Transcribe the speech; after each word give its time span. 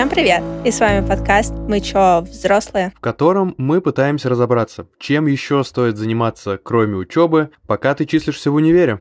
Всем 0.00 0.08
привет! 0.08 0.42
И 0.64 0.70
с 0.70 0.80
вами 0.80 1.06
подкаст 1.06 1.52
«Мы 1.68 1.82
чё, 1.82 2.22
взрослые?», 2.22 2.90
в 2.96 3.00
котором 3.00 3.54
мы 3.58 3.82
пытаемся 3.82 4.30
разобраться, 4.30 4.86
чем 4.98 5.26
еще 5.26 5.62
стоит 5.62 5.98
заниматься, 5.98 6.58
кроме 6.62 6.96
учебы, 6.96 7.50
пока 7.66 7.94
ты 7.94 8.06
числишься 8.06 8.50
в 8.50 8.54
универе. 8.54 9.00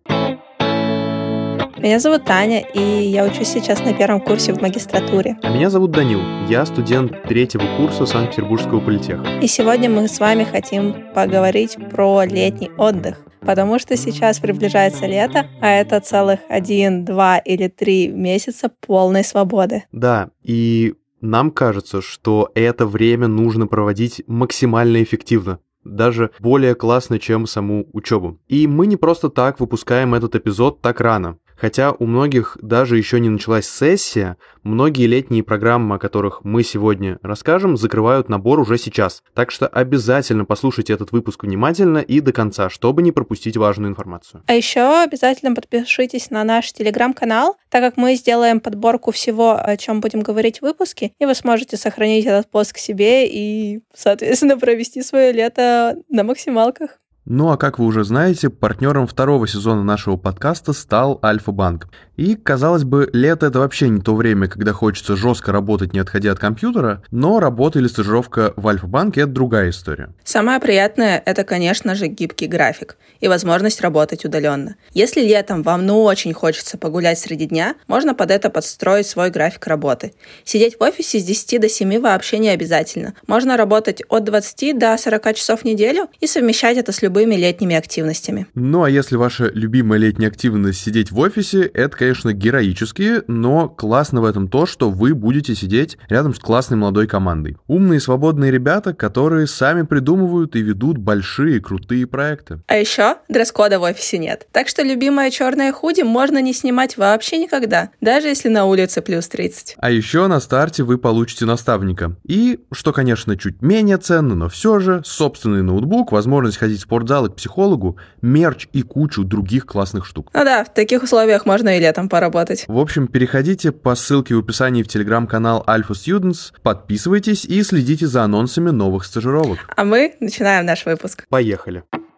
Меня 1.78 2.00
зовут 2.00 2.26
Таня, 2.26 2.60
и 2.60 2.82
я 2.82 3.24
учусь 3.24 3.48
сейчас 3.48 3.80
на 3.80 3.94
первом 3.94 4.20
курсе 4.20 4.52
в 4.52 4.62
магистратуре. 4.62 5.38
А 5.42 5.50
меня 5.50 5.70
зовут 5.70 5.92
Данил. 5.92 6.20
Я 6.50 6.66
студент 6.66 7.24
третьего 7.24 7.64
курса 7.78 8.06
Санкт-Петербургского 8.06 8.82
политеха. 8.82 9.24
И 9.42 9.48
сегодня 9.48 9.90
мы 9.90 10.06
с 10.10 10.20
вами 10.20 10.44
хотим 10.44 11.14
поговорить 11.16 11.78
про 11.92 12.26
летний 12.26 12.72
отдых. 12.78 13.20
Потому 13.40 13.80
что 13.80 13.96
сейчас 13.96 14.40
приближается 14.40 15.06
лето, 15.06 15.48
а 15.62 15.70
это 15.70 16.02
целых 16.02 16.42
один, 16.50 17.06
два 17.06 17.38
или 17.38 17.70
три 17.70 18.10
месяца 18.10 18.70
полной 18.86 19.24
свободы. 19.24 19.86
Да, 19.94 20.30
и 20.44 20.94
нам 21.22 21.52
кажется, 21.52 22.02
что 22.02 22.52
это 22.56 22.86
время 22.86 23.28
нужно 23.28 23.68
проводить 23.68 24.24
максимально 24.28 25.04
эффективно 25.04 25.60
даже 25.84 26.32
более 26.40 26.76
классно, 26.76 27.20
чем 27.20 27.48
саму 27.48 27.88
учебу. 27.94 28.38
И 28.48 28.68
мы 28.68 28.88
не 28.88 28.98
просто 28.98 29.30
так 29.30 29.60
выпускаем 29.60 30.14
этот 30.14 30.36
эпизод 30.36 30.82
так 30.82 31.02
рано. 31.02 31.38
Хотя 31.60 31.92
у 31.92 32.06
многих 32.06 32.58
даже 32.62 32.98
еще 32.98 33.20
не 33.20 33.30
началась 33.30 33.68
сессия, 33.68 34.38
многие 34.64 35.08
летние 35.08 35.44
программы, 35.44 35.96
о 35.96 36.00
которых 36.00 36.44
мы 36.44 36.64
сегодня 36.64 37.20
расскажем, 37.22 37.76
закрывают 37.76 38.30
набор 38.30 38.60
уже 38.60 38.78
сейчас. 38.78 39.24
Так 39.34 39.52
что 39.52 39.68
обязательно 39.68 40.46
послушайте 40.46 40.94
этот 40.94 41.12
выпуск 41.12 41.44
внимательно 41.44 41.98
и 41.98 42.22
до 42.22 42.32
конца, 42.32 42.70
чтобы 42.70 43.02
не 43.02 43.12
пропустить 43.12 43.58
важную 43.58 43.92
информацию. 43.92 44.44
А 44.48 44.54
еще 44.54 45.04
обязательно 45.04 45.54
подпишитесь 45.54 46.30
на 46.30 46.44
наш 46.44 46.72
телеграм-канал, 46.72 47.58
так 47.70 47.82
как 47.82 47.98
мы 47.98 48.16
сделаем 48.16 48.60
подборку 48.62 49.12
всего, 49.12 49.60
о 49.62 49.76
чем 49.76 50.00
будем 50.00 50.22
говорить 50.22 50.60
в 50.60 50.62
выпуске, 50.62 51.12
и 51.20 51.26
вы 51.26 51.36
сможете 51.36 51.76
сохранить 51.76 52.26
этот 52.26 52.50
пост 52.50 52.74
к 52.74 52.78
себе 52.78 53.28
и, 53.28 53.82
соответственно, 53.94 54.58
провести 54.60 55.02
свое 55.02 55.32
лето 55.34 55.98
на 56.10 56.24
максималках. 56.24 57.00
Ну 57.26 57.52
а 57.52 57.58
как 57.58 57.78
вы 57.80 57.86
уже 57.86 58.04
знаете, 58.04 58.50
партнером 58.50 59.06
второго 59.06 59.48
сезона 59.48 59.84
нашего 59.84 60.18
подкаста 60.18 60.74
стал 60.74 61.20
Альфа-Банк. 61.24 61.88
И, 62.16 62.36
казалось 62.36 62.84
бы, 62.84 63.10
лето 63.14 63.46
это 63.46 63.60
вообще 63.60 63.88
не 63.88 64.02
то 64.02 64.14
время, 64.14 64.48
когда 64.48 64.74
хочется 64.74 65.16
жестко 65.16 65.52
работать, 65.54 65.94
не 65.94 66.00
отходя 66.00 66.32
от 66.32 66.40
компьютера, 66.40 67.02
но 67.12 67.40
работа 67.40 67.80
или 67.80 67.88
стажировка 67.88 68.54
в 68.58 68.68
Альфа-банке– 68.68 69.22
это 69.22 69.32
другая 69.32 69.70
история. 69.70 70.10
Самое 70.26 70.60
приятное– 70.60 71.22
это, 71.26 71.46
конечно 71.46 71.96
же, 71.96 72.08
гибкий 72.08 72.48
график 72.48 72.98
и 73.22 73.28
возможность 73.28 73.80
работать 73.82 74.26
удаленно. 74.26 74.76
Если 74.94 75.22
летом 75.22 75.64
вам 75.64 75.86
ну 75.86 76.04
очень 76.04 76.34
хочется 76.34 76.78
погулять 76.78 77.20
среди 77.20 77.46
дня, 77.46 77.76
можно 77.88 78.14
под 78.14 78.32
это 78.32 78.50
подстроить 78.50 79.08
свой 79.08 79.30
график 79.30 79.68
работы. 79.68 80.14
Сидеть 80.44 80.78
в 80.80 80.84
офисе 80.84 81.20
с 81.20 81.24
10 81.24 81.62
до 81.62 81.70
7 81.70 82.00
вообще 82.00 82.38
не 82.38 82.50
обязательно. 82.50 83.14
Можно 83.28 83.56
работать 83.56 84.02
от 84.10 84.24
20 84.26 84.78
до 84.78 84.98
40 84.98 85.36
часов 85.36 85.62
в 85.62 85.66
неделю 85.66 86.10
и 86.20 86.28
совмещать 86.28 86.78
это 86.78 86.92
с 86.92 87.02
любыми 87.10 87.34
летними 87.34 87.76
активностями. 87.76 88.46
Ну 88.54 88.84
а 88.84 88.90
если 88.90 89.16
ваша 89.16 89.50
любимая 89.52 90.00
летняя 90.00 90.28
активность 90.28 90.80
сидеть 90.80 91.12
в 91.12 91.18
офисе, 91.18 91.64
это, 91.64 91.98
конечно, 91.98 92.34
героические, 92.34 93.24
но 93.28 93.68
классно 93.68 94.22
в 94.22 94.26
этом 94.26 94.48
то, 94.48 94.68
что 94.68 94.92
вы 94.92 95.16
будете 95.16 95.56
сидеть 95.56 95.98
рядом 96.08 96.36
с 96.36 96.40
классной 96.40 96.78
молодой 96.78 97.08
командой. 97.08 97.58
Умные 97.68 98.00
свободные 98.00 98.52
ребята, 98.52 98.94
которые 98.94 99.48
сами 99.48 99.82
придумывают 99.82 100.56
и 100.56 100.62
ведут 100.62 101.00
большие 101.00 101.60
крутые 101.60 102.06
проекты. 102.06 102.60
А 102.68 102.76
еще 102.76 103.16
дресс-кода 103.28 103.80
в 103.80 103.84
офисе 103.84 104.20
нет. 104.20 104.48
Так 104.52 104.68
что 104.68 104.84
любимое 104.84 105.32
черное 105.32 105.72
худи 105.72 106.02
можно 106.04 106.40
не 106.44 106.54
снимать 106.54 106.96
вообще 106.96 107.40
никогда, 107.40 107.90
даже 108.02 108.28
если 108.28 108.50
на 108.50 108.66
улице 108.66 109.02
плюс 109.02 109.28
30. 109.28 109.78
А 109.80 109.90
еще 109.90 110.28
на 110.28 110.40
старте 110.40 110.84
вы 110.84 111.00
получите 111.00 111.46
наставника. 111.46 112.16
И, 112.24 112.60
что, 112.72 112.94
конечно, 112.94 113.36
чуть 113.36 113.64
менее 113.64 113.98
ценно, 113.98 114.36
но 114.36 114.48
все 114.48 114.78
же, 114.78 115.02
собственный 115.04 115.64
ноутбук, 115.64 116.12
возможность 116.12 116.58
ходить 116.58 116.84
в 116.84 116.88
спортзал 117.00 117.28
и 117.28 117.30
к 117.30 117.36
психологу, 117.36 117.98
мерч 118.22 118.68
и 118.74 118.82
кучу 118.82 119.24
других 119.24 119.66
классных 119.66 120.06
штук. 120.06 120.30
Ну 120.34 120.44
да, 120.44 120.66
в 120.66 120.74
таких 120.74 121.04
условиях 121.04 121.46
можно 121.46 121.78
и 121.78 121.80
летом 121.80 122.10
поработать. 122.10 122.66
В 122.68 122.78
общем, 122.78 123.08
переходите 123.08 123.72
по 123.72 123.96
ссылке 123.96 124.36
в 124.36 124.40
описании 124.40 124.84
в 124.84 124.88
телеграм-канал 124.88 125.64
Alpha 125.66 125.92
Students, 125.92 126.52
подписывайтесь 126.62 127.46
и 127.46 127.64
следите 127.64 128.08
за 128.08 128.24
анонсами 128.24 128.72
новых 128.72 129.06
стажировок. 129.06 129.60
А 129.76 129.84
мы 129.86 130.16
начинаем 130.20 130.66
наш 130.66 130.86
выпуск. 130.86 131.26
Поехали. 131.30 131.84
Ну 131.94 132.09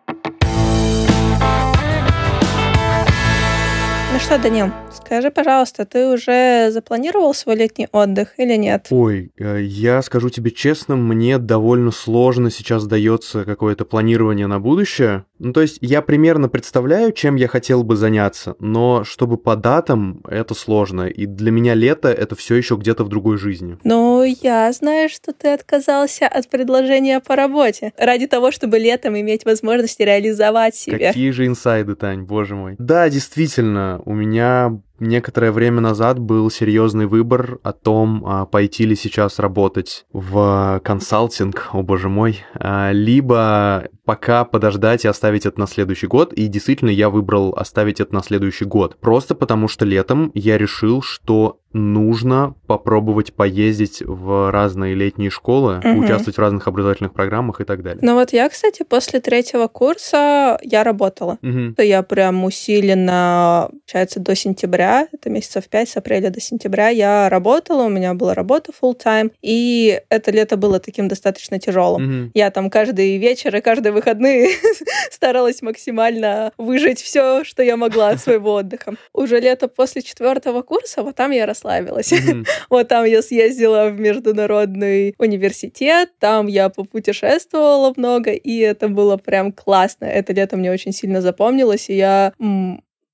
что, 4.21 4.37
Данил, 4.37 4.71
Скажи, 5.11 5.29
пожалуйста, 5.29 5.85
ты 5.85 6.07
уже 6.07 6.71
запланировал 6.71 7.33
свой 7.33 7.55
летний 7.57 7.89
отдых 7.91 8.39
или 8.39 8.55
нет? 8.55 8.87
Ой, 8.91 9.33
э, 9.37 9.61
я 9.61 10.01
скажу 10.01 10.29
тебе 10.29 10.51
честно, 10.51 10.95
мне 10.95 11.37
довольно 11.37 11.91
сложно 11.91 12.49
сейчас 12.49 12.85
дается 12.85 13.43
какое-то 13.43 13.83
планирование 13.83 14.47
на 14.47 14.61
будущее. 14.61 15.25
Ну, 15.39 15.51
то 15.51 15.61
есть 15.61 15.79
я 15.81 16.01
примерно 16.01 16.47
представляю, 16.47 17.11
чем 17.11 17.35
я 17.35 17.47
хотел 17.47 17.83
бы 17.83 17.95
заняться, 17.97 18.55
но 18.59 19.03
чтобы 19.03 19.37
по 19.37 19.55
датам, 19.55 20.21
это 20.29 20.53
сложно. 20.53 21.07
И 21.07 21.25
для 21.25 21.51
меня 21.51 21.73
лето— 21.73 22.09
это 22.09 22.35
все 22.35 22.55
еще 22.55 22.75
где-то 22.75 23.03
в 23.03 23.09
другой 23.09 23.37
жизни. 23.37 23.77
Ну, 23.83 24.23
я 24.23 24.71
знаю, 24.71 25.09
что 25.09 25.33
ты 25.33 25.49
отказался 25.49 26.27
от 26.27 26.47
предложения 26.47 27.19
по 27.19 27.35
работе 27.35 27.91
ради 27.97 28.27
того, 28.27 28.51
чтобы 28.51 28.77
летом 28.77 29.19
иметь 29.19 29.43
возможность 29.45 29.99
реализовать 29.99 30.75
себя. 30.75 31.07
Какие 31.07 31.31
же 31.31 31.47
инсайды, 31.47 31.95
Тань, 31.95 32.21
боже 32.21 32.55
мой. 32.55 32.75
Да, 32.77 33.09
действительно, 33.09 34.01
у 34.11 34.13
меня 34.13 34.77
некоторое 35.01 35.51
время 35.51 35.81
назад 35.81 36.19
был 36.19 36.49
серьезный 36.49 37.07
выбор 37.07 37.59
о 37.63 37.73
том, 37.73 38.23
а, 38.25 38.45
пойти 38.45 38.85
ли 38.85 38.95
сейчас 38.95 39.39
работать 39.39 40.05
в 40.13 40.79
консалтинг, 40.83 41.69
о 41.73 41.81
боже 41.81 42.07
мой, 42.07 42.39
а, 42.53 42.91
либо 42.91 43.89
пока 44.05 44.45
подождать 44.45 45.05
и 45.05 45.07
оставить 45.07 45.45
это 45.45 45.59
на 45.59 45.67
следующий 45.67 46.07
год. 46.07 46.33
И 46.33 46.47
действительно, 46.47 46.89
я 46.89 47.09
выбрал 47.09 47.53
оставить 47.55 47.99
это 47.99 48.13
на 48.13 48.23
следующий 48.23 48.65
год. 48.65 48.97
Просто 48.99 49.35
потому 49.35 49.67
что 49.67 49.85
летом 49.85 50.31
я 50.33 50.57
решил, 50.57 51.01
что 51.01 51.59
нужно 51.73 52.55
попробовать 52.67 53.33
поездить 53.33 54.03
в 54.05 54.51
разные 54.51 54.93
летние 54.93 55.29
школы, 55.29 55.79
угу. 55.79 56.03
участвовать 56.03 56.35
в 56.35 56.39
разных 56.39 56.67
образовательных 56.67 57.13
программах 57.13 57.61
и 57.61 57.63
так 57.63 57.81
далее. 57.81 57.99
Ну 58.01 58.15
вот 58.15 58.33
я, 58.33 58.49
кстати, 58.49 58.83
после 58.83 59.21
третьего 59.21 59.67
курса 59.67 60.59
я 60.61 60.83
работала. 60.83 61.37
Угу. 61.41 61.81
Я 61.81 62.03
прям 62.03 62.43
усиленно, 62.43 63.69
получается, 63.71 64.19
до 64.19 64.35
сентября, 64.35 64.90
это 65.11 65.29
месяцев 65.29 65.67
пять, 65.69 65.89
с 65.89 65.97
апреля 65.97 66.29
до 66.29 66.39
сентября 66.39 66.89
я 66.89 67.29
работала, 67.29 67.83
у 67.83 67.89
меня 67.89 68.13
была 68.13 68.33
работа 68.33 68.71
full 68.71 68.97
time, 68.97 69.31
и 69.41 70.01
это 70.09 70.31
лето 70.31 70.57
было 70.57 70.79
таким 70.79 71.07
достаточно 71.07 71.59
тяжелым. 71.59 72.23
Угу. 72.23 72.31
Я 72.33 72.51
там 72.51 72.69
каждый 72.69 73.17
вечер 73.17 73.55
и 73.55 73.61
каждые 73.61 73.93
выходные 73.93 74.49
старалась 75.11 75.61
максимально 75.61 76.51
выжить 76.57 77.01
все, 77.01 77.43
что 77.43 77.63
я 77.63 77.77
могла 77.77 78.09
от 78.09 78.19
своего 78.19 78.53
отдыха. 78.55 78.95
Уже 79.13 79.39
лето 79.39 79.67
после 79.67 80.01
четвертого 80.01 80.61
курса, 80.61 81.03
вот 81.03 81.15
там 81.15 81.31
я 81.31 81.45
расслабилась. 81.45 82.11
Mm-hmm. 82.11 82.45
вот 82.69 82.87
там 82.87 83.05
я 83.05 83.21
съездила 83.21 83.89
в 83.89 83.99
международный 83.99 85.15
университет, 85.17 86.09
там 86.19 86.47
я 86.47 86.69
попутешествовала 86.69 87.93
много, 87.95 88.31
и 88.31 88.57
это 88.59 88.87
было 88.87 89.17
прям 89.17 89.51
классно. 89.51 90.05
Это 90.05 90.33
лето 90.33 90.57
мне 90.57 90.71
очень 90.71 90.91
сильно 90.91 91.21
запомнилось, 91.21 91.89
и 91.89 91.95
я, 91.95 92.33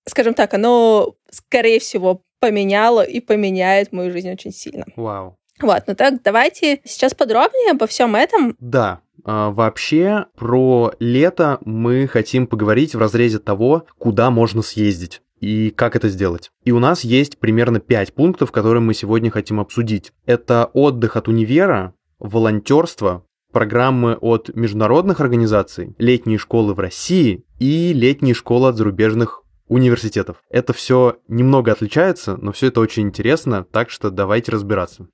скажем 0.08 0.34
так, 0.34 0.54
оно, 0.54 1.16
скорее 1.30 1.80
всего, 1.80 2.22
поменяло 2.40 3.02
и 3.02 3.20
поменяет 3.20 3.92
мою 3.92 4.12
жизнь 4.12 4.32
очень 4.32 4.52
сильно. 4.52 4.86
Вау. 4.96 5.38
Вот, 5.60 5.84
ну 5.88 5.96
так 5.96 6.22
давайте 6.24 6.82
сейчас 6.86 7.14
подробнее 7.14 7.72
обо 7.72 7.88
всем 7.88 8.16
этом. 8.16 8.56
Да, 8.60 9.02
а, 9.24 9.50
вообще, 9.50 10.26
про 10.38 10.94
лето 11.00 11.60
мы 11.66 12.08
хотим 12.08 12.48
поговорить 12.48 12.96
в 12.96 13.00
разрезе 13.00 13.40
того, 13.40 13.86
куда 13.98 14.30
можно 14.30 14.62
съездить 14.62 15.22
и 15.40 15.70
как 15.72 15.96
это 15.96 16.10
сделать. 16.10 16.52
И 16.64 16.72
у 16.72 16.80
нас 16.80 17.04
есть 17.04 17.38
примерно 17.38 17.80
5 17.80 18.14
пунктов, 18.14 18.52
которые 18.52 18.82
мы 18.82 18.94
сегодня 18.94 19.30
хотим 19.30 19.60
обсудить. 19.60 20.12
Это 20.26 20.70
отдых 20.74 21.16
от 21.16 21.28
универа, 21.28 21.94
волонтерство, 22.20 23.24
программы 23.52 24.16
от 24.16 24.56
международных 24.56 25.20
организаций, 25.20 25.96
летние 25.98 26.38
школы 26.38 26.74
в 26.74 26.80
России 26.80 27.44
и 27.60 27.94
летние 27.94 28.34
школы 28.34 28.70
от 28.70 28.78
зарубежных 28.78 29.44
университетов. 29.68 30.38
Это 30.50 30.74
все 30.74 31.18
немного 31.28 31.72
отличается, 31.72 32.38
но 32.38 32.52
все 32.52 32.68
это 32.68 32.80
очень 32.80 33.04
интересно, 33.04 33.64
так 33.64 33.90
что 33.90 34.10
давайте 34.10 34.52
разбираться. 34.52 35.08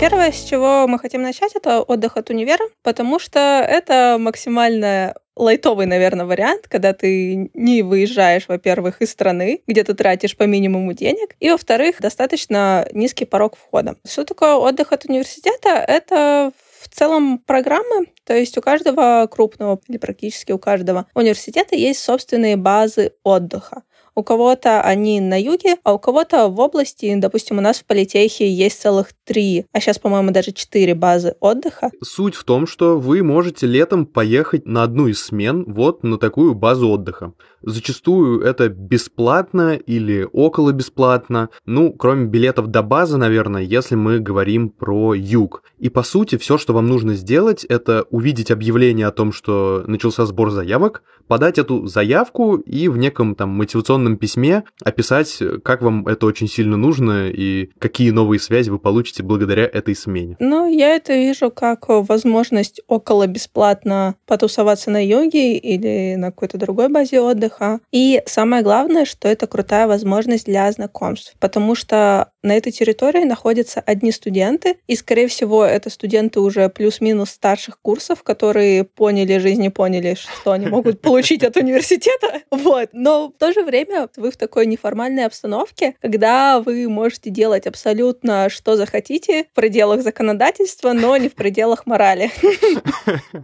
Первое, 0.00 0.30
с 0.30 0.44
чего 0.44 0.86
мы 0.86 1.00
хотим 1.00 1.22
начать, 1.22 1.56
это 1.56 1.82
отдых 1.82 2.16
от 2.16 2.30
универа, 2.30 2.64
потому 2.84 3.18
что 3.18 3.40
это 3.68 4.16
максимально 4.20 5.14
лайтовый, 5.34 5.86
наверное, 5.86 6.24
вариант, 6.24 6.68
когда 6.68 6.92
ты 6.92 7.50
не 7.52 7.82
выезжаешь, 7.82 8.46
во-первых, 8.46 9.02
из 9.02 9.10
страны, 9.10 9.62
где 9.66 9.82
ты 9.82 9.94
тратишь 9.94 10.36
по 10.36 10.44
минимуму 10.44 10.92
денег, 10.92 11.34
и, 11.40 11.50
во-вторых, 11.50 11.96
достаточно 12.00 12.88
низкий 12.92 13.24
порог 13.24 13.56
входа. 13.56 13.96
Что 14.06 14.24
такое 14.24 14.54
отдых 14.54 14.92
от 14.92 15.04
университета? 15.04 15.70
Это 15.70 16.52
в 16.80 16.88
целом 16.88 17.38
программы, 17.38 18.06
то 18.24 18.36
есть 18.36 18.56
у 18.58 18.60
каждого 18.60 19.26
крупного 19.30 19.80
или 19.88 19.98
практически 19.98 20.52
у 20.52 20.58
каждого 20.58 21.06
университета 21.14 21.74
есть 21.76 22.00
собственные 22.00 22.56
базы 22.56 23.12
отдыха. 23.22 23.82
У 24.14 24.24
кого-то 24.24 24.82
они 24.82 25.20
на 25.20 25.40
юге, 25.40 25.76
а 25.84 25.94
у 25.94 25.98
кого-то 25.98 26.48
в 26.48 26.58
области, 26.58 27.14
допустим, 27.16 27.58
у 27.58 27.60
нас 27.60 27.78
в 27.78 27.84
политехе 27.84 28.50
есть 28.50 28.80
целых 28.80 29.12
три, 29.28 29.66
а 29.72 29.80
сейчас, 29.80 29.98
по-моему, 29.98 30.30
даже 30.30 30.52
четыре 30.52 30.94
базы 30.94 31.34
отдыха. 31.40 31.90
Суть 32.02 32.34
в 32.34 32.44
том, 32.44 32.66
что 32.66 32.98
вы 32.98 33.22
можете 33.22 33.66
летом 33.66 34.06
поехать 34.06 34.66
на 34.66 34.82
одну 34.82 35.06
из 35.06 35.22
смен 35.22 35.64
вот 35.68 36.02
на 36.02 36.16
такую 36.16 36.54
базу 36.54 36.88
отдыха. 36.88 37.34
Зачастую 37.62 38.40
это 38.40 38.70
бесплатно 38.70 39.74
или 39.74 40.26
около 40.32 40.72
бесплатно, 40.72 41.50
ну, 41.66 41.92
кроме 41.92 42.26
билетов 42.26 42.68
до 42.68 42.82
базы, 42.82 43.18
наверное, 43.18 43.62
если 43.62 43.96
мы 43.96 44.18
говорим 44.18 44.70
про 44.70 45.12
юг. 45.14 45.62
И 45.78 45.90
по 45.90 46.02
сути, 46.02 46.38
все, 46.38 46.56
что 46.56 46.72
вам 46.72 46.86
нужно 46.86 47.14
сделать, 47.14 47.64
это 47.64 48.06
увидеть 48.10 48.50
объявление 48.50 49.06
о 49.06 49.12
том, 49.12 49.32
что 49.32 49.84
начался 49.86 50.24
сбор 50.24 50.50
заявок, 50.50 51.02
подать 51.26 51.58
эту 51.58 51.86
заявку 51.86 52.56
и 52.56 52.88
в 52.88 52.96
неком 52.96 53.34
там 53.34 53.50
мотивационном 53.50 54.16
письме 54.16 54.64
описать, 54.82 55.40
как 55.62 55.82
вам 55.82 56.06
это 56.08 56.26
очень 56.26 56.48
сильно 56.48 56.76
нужно 56.76 57.28
и 57.28 57.70
какие 57.78 58.10
новые 58.10 58.40
связи 58.40 58.70
вы 58.70 58.78
получите 58.78 59.17
благодаря 59.22 59.64
этой 59.64 59.94
смене. 59.94 60.36
Ну, 60.38 60.66
я 60.66 60.94
это 60.94 61.14
вижу 61.14 61.50
как 61.50 61.86
возможность 61.88 62.80
около 62.86 63.26
бесплатно 63.26 64.14
потусоваться 64.26 64.90
на 64.90 65.04
йоге 65.04 65.56
или 65.56 66.16
на 66.16 66.30
какой-то 66.30 66.58
другой 66.58 66.88
базе 66.88 67.20
отдыха. 67.20 67.80
И 67.92 68.22
самое 68.26 68.62
главное, 68.62 69.04
что 69.04 69.28
это 69.28 69.46
крутая 69.46 69.86
возможность 69.86 70.46
для 70.46 70.70
знакомств, 70.72 71.34
потому 71.40 71.74
что 71.74 72.30
на 72.42 72.56
этой 72.56 72.72
территории 72.72 73.24
находятся 73.24 73.80
одни 73.80 74.12
студенты, 74.12 74.76
и, 74.86 74.96
скорее 74.96 75.28
всего, 75.28 75.64
это 75.64 75.90
студенты 75.90 76.40
уже 76.40 76.68
плюс-минус 76.68 77.30
старших 77.30 77.80
курсов, 77.80 78.22
которые 78.22 78.84
поняли 78.84 79.38
жизнь 79.38 79.64
и 79.64 79.68
поняли, 79.68 80.14
что 80.14 80.52
они 80.52 80.66
могут 80.66 81.00
получить 81.02 81.42
от 81.42 81.56
университета. 81.56 82.42
Вот. 82.50 82.90
Но 82.92 83.28
в 83.28 83.38
то 83.38 83.52
же 83.52 83.64
время 83.64 84.08
вы 84.16 84.30
в 84.30 84.36
такой 84.36 84.66
неформальной 84.66 85.26
обстановке, 85.26 85.94
когда 86.00 86.60
вы 86.60 86.88
можете 86.88 87.30
делать 87.30 87.66
абсолютно 87.66 88.48
что 88.48 88.76
захотите 88.76 89.07
в 89.50 89.54
пределах 89.54 90.02
законодательства, 90.02 90.92
но 90.92 91.16
не 91.16 91.28
в 91.28 91.34
пределах 91.34 91.86
морали. 91.86 92.30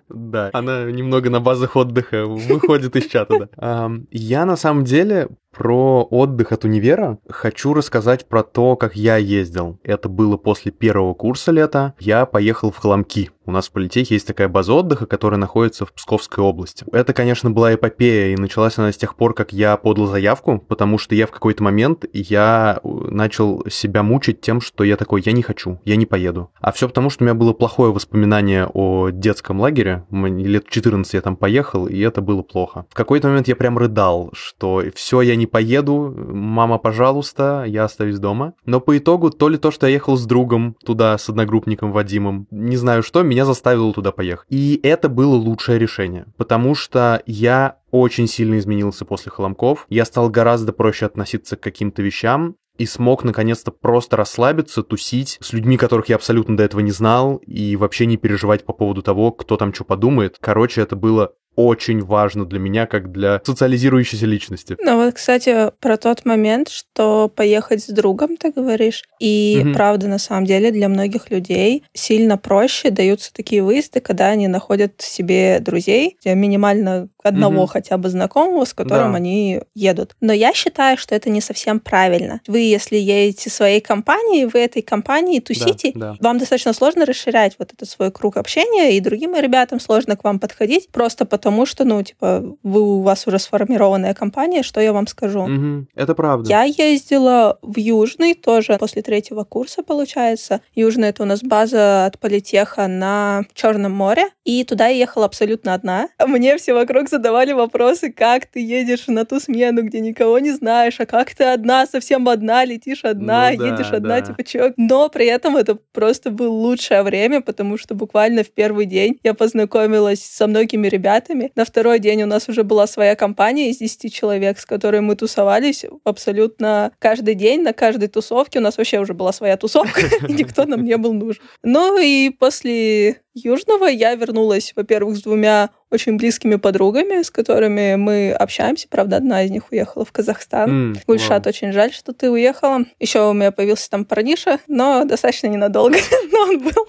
Да, 0.09 0.51
она 0.53 0.85
немного 0.85 1.31
на 1.31 1.41
базах 1.41 1.77
отдыха 1.77 2.27
выходит 2.27 2.97
из 2.97 3.07
чата, 3.07 3.49
да. 3.57 3.91
Я 4.11 4.45
на 4.45 4.57
самом 4.57 4.85
деле 4.85 5.29
про 5.55 6.03
отдых 6.03 6.53
от 6.53 6.65
универа 6.65 7.19
хочу 7.29 7.75
рассказать 7.75 8.29
про 8.29 8.43
то, 8.43 8.77
как 8.77 8.97
я 8.97 9.17
ездил. 9.17 9.79
Это 9.83 10.09
было 10.09 10.37
после 10.37 10.73
первого 10.73 11.15
курса 11.15 11.53
лета. 11.53 11.95
Я 11.99 12.27
поехал 12.27 12.71
в 12.71 12.77
Холомки. 12.77 13.31
У 13.47 13.51
нас 13.51 13.69
в 13.69 13.73
политехе 13.73 14.15
есть 14.15 14.27
такая 14.27 14.49
база 14.49 14.73
отдыха, 14.73 15.07
которая 15.07 15.39
находится 15.39 15.85
в 15.85 15.93
Псковской 15.93 16.43
области. 16.43 16.87
Это, 16.93 17.13
конечно, 17.13 17.51
была 17.51 17.75
эпопея, 17.75 18.33
и 18.33 18.41
началась 18.41 18.79
она 18.79 18.91
с 18.91 18.97
тех 18.97 19.17
пор, 19.17 19.35
как 19.35 19.53
я 19.53 19.77
подал 19.77 20.07
заявку, 20.07 20.59
потому 20.59 20.97
что 20.97 21.15
я 21.15 21.27
в 21.27 21.31
какой-то 21.31 21.63
момент 21.63 22.07
я 22.13 22.81
э, 22.83 22.89
начал 22.89 23.65
себя 23.69 24.03
мучить 24.03 24.41
тем, 24.41 24.63
что 24.63 24.83
я 24.83 24.97
такой, 24.97 25.23
я 25.25 25.33
не 25.33 25.43
хочу, 25.43 25.79
я 25.85 25.97
не 25.97 26.07
поеду. 26.07 26.51
А 26.61 26.73
все 26.73 26.89
потому, 26.89 27.11
что 27.11 27.23
у 27.23 27.27
меня 27.27 27.35
было 27.35 27.53
плохое 27.53 27.93
воспоминание 27.93 28.67
о 28.73 29.11
детском 29.11 29.61
лагере. 29.61 30.07
Лет 30.11 30.67
14 30.69 31.13
я 31.13 31.21
там 31.21 31.37
поехал, 31.37 31.87
и 31.87 32.01
это 32.01 32.23
было 32.23 32.43
плохо. 32.43 32.87
В 32.89 32.95
какой-то 32.95 33.29
момент 33.29 33.47
я 33.47 33.57
прям 33.57 33.77
рыдал, 33.77 34.31
что 34.33 34.83
все, 34.95 35.21
я 35.21 35.37
не 35.37 35.44
поеду, 35.47 36.15
мама, 36.17 36.79
пожалуйста, 36.79 37.65
я 37.67 37.85
остаюсь 37.85 38.19
дома. 38.19 38.55
Но 38.65 38.81
по 38.81 38.97
итогу 38.99 39.31
то 39.31 39.49
ли 39.49 39.59
то, 39.59 39.71
что 39.71 39.87
я 39.87 39.95
ехал 39.95 40.17
с 40.17 40.27
другом 40.27 40.77
туда, 40.85 41.17
с 41.19 41.29
одногруппником 41.29 41.93
Вадимом, 41.93 42.47
не 42.51 42.77
знаю 42.77 43.03
что, 43.03 43.23
меня 43.23 43.45
заставило 43.45 43.93
туда 43.93 44.13
поехать. 44.13 44.47
И 44.51 44.81
это 44.83 45.09
было 45.09 45.35
лучшее 45.35 45.79
решение, 45.79 46.27
потому 46.37 46.75
что 46.75 47.23
я 47.27 47.79
очень 47.91 48.27
сильно 48.27 48.59
изменился 48.59 49.05
после 49.05 49.31
Холомков. 49.31 49.87
Я 49.89 50.05
стал 50.05 50.29
гораздо 50.29 50.73
проще 50.73 51.07
относиться 51.07 51.57
к 51.57 51.61
каким-то 51.61 52.03
вещам 52.03 52.57
и 52.77 52.87
смог 52.87 53.23
наконец-то 53.25 53.71
просто 53.71 54.17
расслабиться, 54.17 54.83
тусить 54.83 55.39
с 55.41 55.53
людьми, 55.53 55.77
которых 55.77 56.09
я 56.09 56.17
абсолютно 56.17 56.57
до 56.57 56.65
этого 56.65 56.81
не 56.81 56.91
знал, 56.91 57.37
и 57.37 57.77
вообще 57.77 58.07
не 58.07 58.17
переживать 58.17 58.65
по 58.65 58.73
поводу 58.73 59.03
того, 59.03 59.31
кто 59.31 59.57
там 59.57 59.73
что 59.73 59.85
подумает. 59.85 60.39
Короче, 60.41 60.81
это 60.81 60.97
было 60.97 61.35
очень 61.57 62.03
важно 62.03 62.45
для 62.47 62.59
меня, 62.59 62.87
как 62.87 63.13
для 63.13 63.41
социализирующейся 63.45 64.27
личности. 64.27 64.77
Ну 64.81 64.97
вот, 64.97 65.15
кстати, 65.15 65.71
про 65.81 65.97
тот 65.97 66.25
момент, 66.25 66.69
что 66.69 67.29
поехать 67.29 67.85
с 67.85 67.89
другом, 67.89 68.37
ты 68.37 68.51
говоришь, 68.51 69.03
и 69.21 69.63
угу. 69.63 69.73
правда, 69.75 70.09
на 70.09 70.19
самом 70.19 70.45
деле, 70.45 70.71
для 70.71 70.89
многих 70.89 71.31
людей 71.31 71.85
сильно 71.93 72.37
проще 72.37 72.91
даются 72.91 73.33
такие 73.33 73.63
выезды, 73.63 74.01
когда 74.01 74.29
они 74.29 74.49
находят 74.49 75.01
себе 75.01 75.59
друзей, 75.61 76.17
минимально 76.25 77.09
одного 77.23 77.63
угу. 77.63 77.67
хотя 77.67 77.97
бы 77.97 78.09
знакомого, 78.09 78.65
с 78.65 78.75
которым 78.75 79.13
да. 79.13 79.17
они 79.17 79.61
едут. 79.75 80.15
Но 80.21 80.33
я 80.33 80.53
считаю, 80.53 80.99
что 80.99 81.15
это 81.15 81.31
не 81.31 81.41
совсем 81.41 81.81
правильно. 81.81 82.41
Вы, 82.47 82.61
если 82.61 82.97
едете 82.97 83.51
своей 83.51 83.81
компанией, 83.81 84.45
вы 84.47 84.61
этой 84.61 84.83
компании 84.83 85.41
тусите, 85.41 85.93
да, 85.95 86.13
да. 86.13 86.17
вам 86.21 86.39
достаточно 86.39 86.73
сложно 86.73 87.07
расширять 87.07 87.57
вот 87.59 87.73
этот 87.73 87.89
свой 87.89 88.11
круг 88.11 88.37
общения, 88.37 88.97
и 88.97 89.01
другим 89.01 89.35
ребятам 89.35 89.81
сложно 89.81 90.17
к 90.17 90.25
вам 90.25 90.39
подходить, 90.39 90.89
просто 90.91 91.25
потому 91.25 91.44
что, 91.67 91.85
ну, 91.85 92.03
типа, 92.03 92.57
вы, 92.63 92.81
у 92.81 93.01
вас 93.01 93.27
уже 93.27 93.39
сформированная 93.39 94.15
компания, 94.15 94.63
что 94.63 94.81
я 94.81 94.93
вам 94.93 95.07
скажу. 95.07 95.43
Угу. 95.43 95.87
Это 95.95 96.15
правда. 96.15 96.49
Я 96.49 96.63
ездила 96.65 97.59
в 97.63 97.79
Южный 97.79 98.35
тоже 98.35 98.77
после 98.79 99.03
третьего 99.03 99.45
курса, 99.45 99.83
получается. 99.83 100.61
Южный— 100.75 101.09
это 101.11 101.23
у 101.23 101.27
нас 101.27 101.43
база 101.43 102.07
от 102.07 102.19
политеха 102.19 102.87
на 102.87 103.45
Черном 103.55 103.93
море, 103.93 104.27
и 104.45 104.65
туда 104.65 104.89
я 104.89 104.97
ехала 104.97 105.27
абсолютно 105.27 105.75
одна. 105.75 106.09
Мне 106.27 106.57
все 106.57 106.75
вокруг 106.75 107.09
задавали 107.09 107.53
вопросы, 107.53 108.13
как 108.13 108.47
ты 108.47 108.61
едешь 108.61 109.07
на 109.09 109.25
ту 109.25 109.41
смену, 109.41 109.83
где 109.83 110.01
никого 110.01 110.39
не 110.39 110.53
знаешь, 110.53 111.01
а 111.01 111.07
как 111.07 111.35
ты 111.35 111.45
одна, 111.45 111.87
совсем 111.87 112.29
одна, 112.29 112.65
летишь 112.65 113.05
одна, 113.05 113.51
ну, 113.51 113.59
да, 113.59 113.67
едешь 113.67 113.93
одна, 113.93 114.21
да. 114.21 114.27
типа 114.27 114.45
чё. 114.45 114.73
Но 114.77 115.09
при 115.09 115.27
этом 115.27 115.57
это 115.57 115.77
просто 115.93 116.31
было 116.31 116.53
лучшее 116.53 117.03
время, 117.03 117.41
потому 117.41 117.77
что 117.79 117.95
буквально 117.95 118.45
в 118.45 118.51
первый 118.51 118.87
день 118.87 119.19
я 119.23 119.35
познакомилась 119.35 120.25
со 120.25 120.47
многими 120.47 120.89
ребятами. 120.89 121.34
На 121.55 121.65
второй 121.65 121.99
день 121.99 122.23
у 122.23 122.27
нас 122.27 122.49
уже 122.49 122.65
была 122.65 122.87
своя 122.87 123.17
компания 123.17 123.71
из 123.71 123.79
10 123.79 124.13
человек, 124.13 124.59
с 124.59 124.67
которой 124.67 125.01
мы 125.01 125.17
тусовались 125.17 125.85
абсолютно 126.05 126.93
каждый 126.99 127.35
день, 127.35 127.63
на 127.63 127.73
каждой 127.73 128.09
тусовке. 128.09 128.59
У 128.59 128.63
нас 128.63 128.79
вообще 128.79 128.99
уже 129.01 129.15
была 129.15 129.33
своя 129.33 129.57
тусовка, 129.57 130.01
никто 130.29 130.65
нам 130.65 130.85
не 130.85 130.97
был 130.97 131.13
нужен. 131.13 131.43
Ну 131.63 131.99
и 131.99 132.31
после 132.31 133.21
Южного 133.35 133.87
я 133.87 134.15
вернулась, 134.15 134.73
во-первых, 134.77 135.17
с 135.17 135.23
двумя 135.23 135.71
очень 135.95 136.17
близкими 136.17 136.57
подругами, 136.57 137.23
с 137.23 137.31
которыми 137.31 137.95
мы 137.95 138.33
общаемся. 138.33 138.89
Правда, 138.91 139.17
одна 139.17 139.45
из 139.45 139.51
них 139.51 139.71
уехала 139.71 140.05
в 140.05 140.13
Казахстан. 140.13 140.93
Mm, 140.93 140.99
Гульшат, 141.07 141.47
wow. 141.47 141.49
очень 141.49 141.73
жаль, 141.73 141.93
что 141.93 142.13
ты 142.13 142.31
уехала. 142.31 142.81
Еще 142.99 143.29
у 143.29 143.33
меня 143.33 143.53
появился 143.53 143.89
там 143.89 144.05
парниша, 144.05 144.59
но 144.67 145.05
достаточно 145.05 145.47
ненадолго, 145.47 145.97
но 146.33 146.39
он 146.41 146.59
был. 146.59 146.87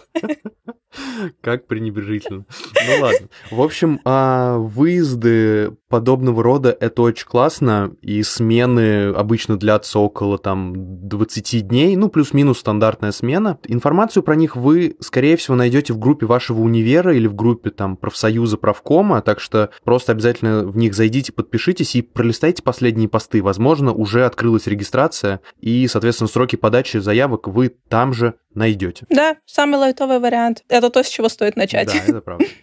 Как 1.42 1.68
пренебрежительно. 1.68 2.46
Ну 2.88 3.02
ладно. 3.02 3.28
В 3.52 3.62
общем, 3.62 4.00
а, 4.06 4.58
выезды 4.58 5.72
подобного 5.90 6.44
рода 6.44 6.76
это 6.78 7.02
очень 7.02 7.28
классно, 7.28 7.96
и 8.02 8.24
смены 8.24 9.10
обычно 9.10 9.58
длятся 9.58 10.00
около 10.00 10.38
там 10.38 11.08
20 11.08 11.68
дней, 11.68 11.96
ну 11.96 12.10
плюс-минус 12.10 12.60
стандартная 12.60 13.12
смена. 13.12 13.60
Информацию 13.66 14.24
про 14.24 14.36
них 14.36 14.56
вы, 14.56 14.96
скорее 15.00 15.38
всего, 15.38 15.56
найдете 15.56 15.94
в 15.94 16.00
группе 16.00 16.26
вашего 16.26 16.62
универа 16.62 17.16
или 17.16 17.28
в 17.28 17.36
группе 17.36 17.70
там 17.70 17.98
профсоюза 17.98 18.58
правкома, 18.96 19.22
так 19.22 19.40
что 19.40 19.70
просто 19.84 20.12
обязательно 20.12 20.66
в 20.66 20.78
них 20.78 20.94
зайдите, 20.94 21.32
подпишитесь 21.34 21.96
и 21.96 22.02
пролистайте 22.02 22.64
последние 22.64 23.10
посты. 23.10 23.44
Возможно, 23.44 23.94
уже 23.94 24.26
открылась 24.26 24.68
регистрация, 24.68 25.42
и, 25.60 25.88
соответственно, 25.88 26.28
сроки 26.28 26.56
подачи 26.56 26.98
заявок 26.98 27.48
вы 27.48 27.70
там 27.90 28.14
же 28.14 28.36
найдете. 28.54 29.06
Да, 29.10 29.38
самый 29.46 29.78
лайтовый 29.78 30.20
вариант. 30.20 30.64
Это 30.70 30.90
то, 30.90 31.04
с 31.04 31.08
чего 31.08 31.30
стоит 31.30 31.56
начать. 31.56 31.88
Да, 31.88 31.94
это 32.08 32.22
правда. 32.22 32.46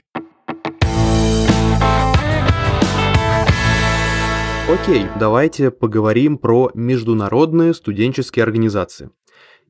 Окей, 4.68 5.06
давайте 5.20 5.70
поговорим 5.70 6.38
про 6.38 6.70
международные 6.72 7.74
студенческие 7.74 8.44
организации. 8.44 9.10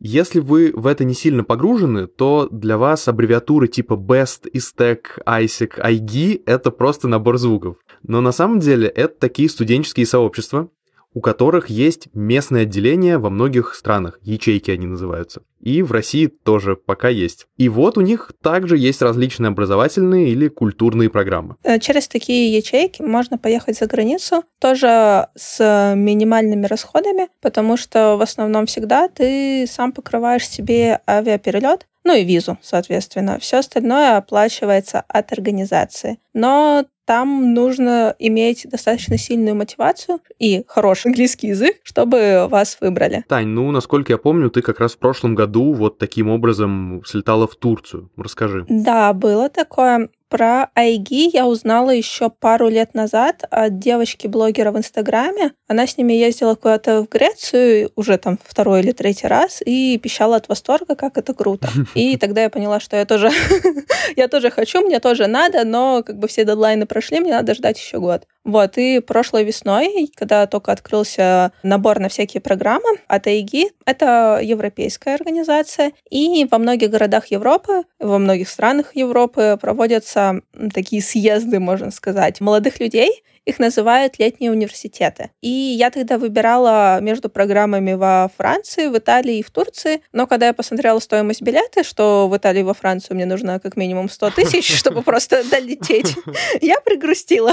Если 0.04 0.40
вы 0.40 0.72
в 0.74 0.88
это 0.88 1.04
не 1.04 1.14
сильно 1.14 1.44
погружены, 1.44 2.08
то 2.08 2.48
для 2.50 2.76
вас 2.76 3.06
аббревиатуры 3.06 3.68
типа 3.68 3.92
BEST, 3.92 4.50
ISTEC, 4.52 4.98
ISEC, 5.24 5.78
IG— 5.78 6.42
это 6.46 6.72
просто 6.72 7.06
набор 7.06 7.38
звуков. 7.38 7.76
Но 8.02 8.20
на 8.20 8.32
самом 8.32 8.58
деле 8.58 8.88
это 8.88 9.14
такие 9.20 9.48
студенческие 9.48 10.06
сообщества, 10.06 10.70
у 11.14 11.20
которых 11.20 11.68
есть 11.68 12.08
местное 12.14 12.62
отделение 12.62 13.18
во 13.18 13.30
многих 13.30 13.74
странах, 13.74 14.18
ячейки 14.22 14.70
они 14.70 14.86
называются. 14.86 15.42
И 15.60 15.82
в 15.82 15.92
России 15.92 16.26
тоже 16.26 16.74
пока 16.74 17.08
есть. 17.08 17.46
И 17.56 17.68
вот 17.68 17.96
у 17.96 18.00
них 18.00 18.32
также 18.42 18.76
есть 18.76 19.00
различные 19.00 19.48
образовательные 19.48 20.30
или 20.30 20.48
культурные 20.48 21.08
программы. 21.08 21.56
Э, 21.62 21.78
через 21.78 22.08
такие 22.08 22.56
ячейки 22.56 23.02
можно 23.02 23.38
поехать 23.38 23.78
за 23.78 23.86
границу, 23.86 24.44
тоже 24.58 25.28
с 25.36 25.94
минимальными 25.96 26.66
расходами, 26.66 27.28
потому 27.40 27.76
что 27.76 28.16
в 28.16 28.22
основном 28.22 28.66
всегда 28.66 29.08
ты 29.08 29.66
сам 29.68 29.92
покрываешь 29.92 30.48
себе 30.48 31.00
авиаперелет, 31.06 31.86
ну 32.04 32.14
и 32.14 32.24
визу, 32.24 32.58
соответственно. 32.62 33.38
Все 33.38 33.58
остальное 33.58 34.16
оплачивается 34.16 35.04
от 35.06 35.32
организации. 35.32 36.18
Но 36.34 36.84
там 37.04 37.52
нужно 37.52 38.14
иметь 38.18 38.66
достаточно 38.70 39.18
сильную 39.18 39.56
мотивацию 39.56 40.20
и 40.38 40.64
хороший 40.66 41.08
английский 41.08 41.48
язык, 41.48 41.76
чтобы 41.82 42.46
вас 42.48 42.78
выбрали. 42.80 43.24
Тань, 43.28 43.48
ну, 43.48 43.70
насколько 43.70 44.12
я 44.12 44.18
помню, 44.18 44.50
ты 44.50 44.62
как 44.62 44.80
раз 44.80 44.92
в 44.94 44.98
прошлом 44.98 45.34
году 45.34 45.72
вот 45.72 45.98
таким 45.98 46.28
образом 46.28 47.02
слетала 47.04 47.46
в 47.46 47.56
Турцию. 47.56 48.10
Расскажи. 48.16 48.64
Да, 48.68 49.12
было 49.12 49.48
такое. 49.48 50.10
Про 50.32 50.70
Айги 50.74 51.28
я 51.30 51.46
узнала 51.46 51.90
еще 51.90 52.30
пару 52.30 52.70
лет 52.70 52.94
назад 52.94 53.44
от 53.50 53.78
девочки-блогера 53.78 54.72
в 54.72 54.78
Инстаграме. 54.78 55.52
Она 55.68 55.86
с 55.86 55.98
ними 55.98 56.14
ездила 56.14 56.54
куда-то 56.54 57.02
в 57.02 57.08
Грецию 57.10 57.90
уже 57.96 58.16
там 58.16 58.38
второй 58.42 58.80
или 58.80 58.92
третий 58.92 59.26
раз 59.26 59.60
и 59.62 59.98
пищала 60.02 60.36
от 60.36 60.48
восторга, 60.48 60.94
как 60.94 61.18
это 61.18 61.34
круто. 61.34 61.68
И 61.94 62.16
тогда 62.16 62.44
я 62.44 62.48
поняла, 62.48 62.80
что 62.80 62.96
я 62.96 63.04
тоже, 63.04 63.30
я 64.16 64.26
тоже 64.26 64.50
хочу, 64.50 64.80
мне 64.80 65.00
тоже 65.00 65.26
надо, 65.26 65.64
но 65.66 66.02
как 66.02 66.18
бы 66.18 66.28
все 66.28 66.46
дедлайны 66.46 66.86
прошли, 66.86 67.20
мне 67.20 67.32
надо 67.32 67.52
ждать 67.52 67.78
еще 67.78 68.00
год. 68.00 68.26
Вот, 68.44 68.76
и 68.76 68.98
прошлой 68.98 69.44
весной, 69.44 70.10
когда 70.16 70.46
только 70.46 70.72
открылся 70.72 71.52
набор 71.62 72.00
на 72.00 72.08
всякие 72.08 72.40
программы 72.40 72.98
от 73.06 73.26
АИГИ, 73.28 73.70
это 73.86 74.40
европейская 74.42 75.14
организация, 75.14 75.92
и 76.10 76.46
во 76.50 76.58
многих 76.58 76.90
городах 76.90 77.26
Европы, 77.26 77.84
во 78.00 78.18
многих 78.18 78.48
странах 78.48 78.96
Европы 78.96 79.56
проводятся 79.60 80.40
такие 80.74 81.02
съезды, 81.02 81.60
можно 81.60 81.92
сказать, 81.92 82.40
молодых 82.40 82.80
людей, 82.80 83.22
их 83.44 83.58
называют 83.58 84.18
летние 84.18 84.50
университеты. 84.50 85.30
И 85.40 85.48
я 85.48 85.90
тогда 85.90 86.18
выбирала 86.18 87.00
между 87.00 87.28
программами 87.28 87.94
во 87.94 88.30
Франции, 88.36 88.88
в 88.88 88.96
Италии 88.96 89.38
и 89.38 89.42
в 89.42 89.50
Турции. 89.50 90.02
Но 90.12 90.26
когда 90.26 90.46
я 90.46 90.52
посмотрела 90.52 90.98
стоимость 91.00 91.42
билета, 91.42 91.82
что 91.82 92.28
в 92.28 92.36
Италии 92.36 92.60
и 92.60 92.64
во 92.64 92.74
Францию 92.74 93.16
мне 93.16 93.26
нужно 93.26 93.58
как 93.58 93.76
минимум 93.76 94.08
100 94.08 94.30
тысяч, 94.30 94.76
чтобы 94.78 95.02
просто 95.02 95.42
долететь, 95.48 96.14
я 96.60 96.80
пригрустила. 96.80 97.52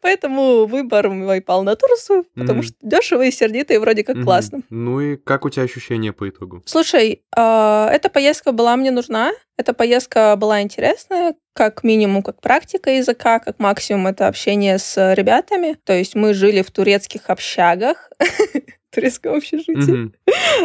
Поэтому 0.00 0.66
выбор 0.66 1.10
мой 1.10 1.40
пал 1.40 1.62
на 1.62 1.76
Турцию, 1.76 2.24
потому 2.34 2.62
что 2.62 2.74
дешево 2.82 3.22
и 3.22 3.30
сердито, 3.30 3.74
и 3.74 3.78
вроде 3.78 4.04
как 4.04 4.22
классно. 4.22 4.62
Ну 4.70 5.00
и 5.00 5.16
как 5.16 5.44
у 5.44 5.50
тебя 5.50 5.64
ощущения 5.64 6.12
по 6.12 6.28
итогу? 6.28 6.62
Слушай, 6.64 7.22
а, 7.36 7.90
эта 7.92 8.08
поездка 8.08 8.52
была 8.52 8.76
мне 8.76 8.90
нужна. 8.90 9.32
Эта 9.56 9.72
поездка 9.72 10.34
была 10.36 10.62
интересная, 10.62 11.34
как 11.52 11.84
минимум 11.84 12.22
как 12.22 12.40
практика 12.40 12.90
языка, 12.90 13.38
как 13.38 13.60
максимум 13.60 14.08
это 14.08 14.26
общение 14.26 14.78
с 14.78 15.14
ребятами. 15.14 15.76
То 15.84 15.92
есть 15.92 16.16
мы 16.16 16.34
жили 16.34 16.62
в 16.62 16.70
турецких 16.72 17.30
общагах, 17.30 18.10
турецком 18.90 19.36
общежитии. 19.36 20.12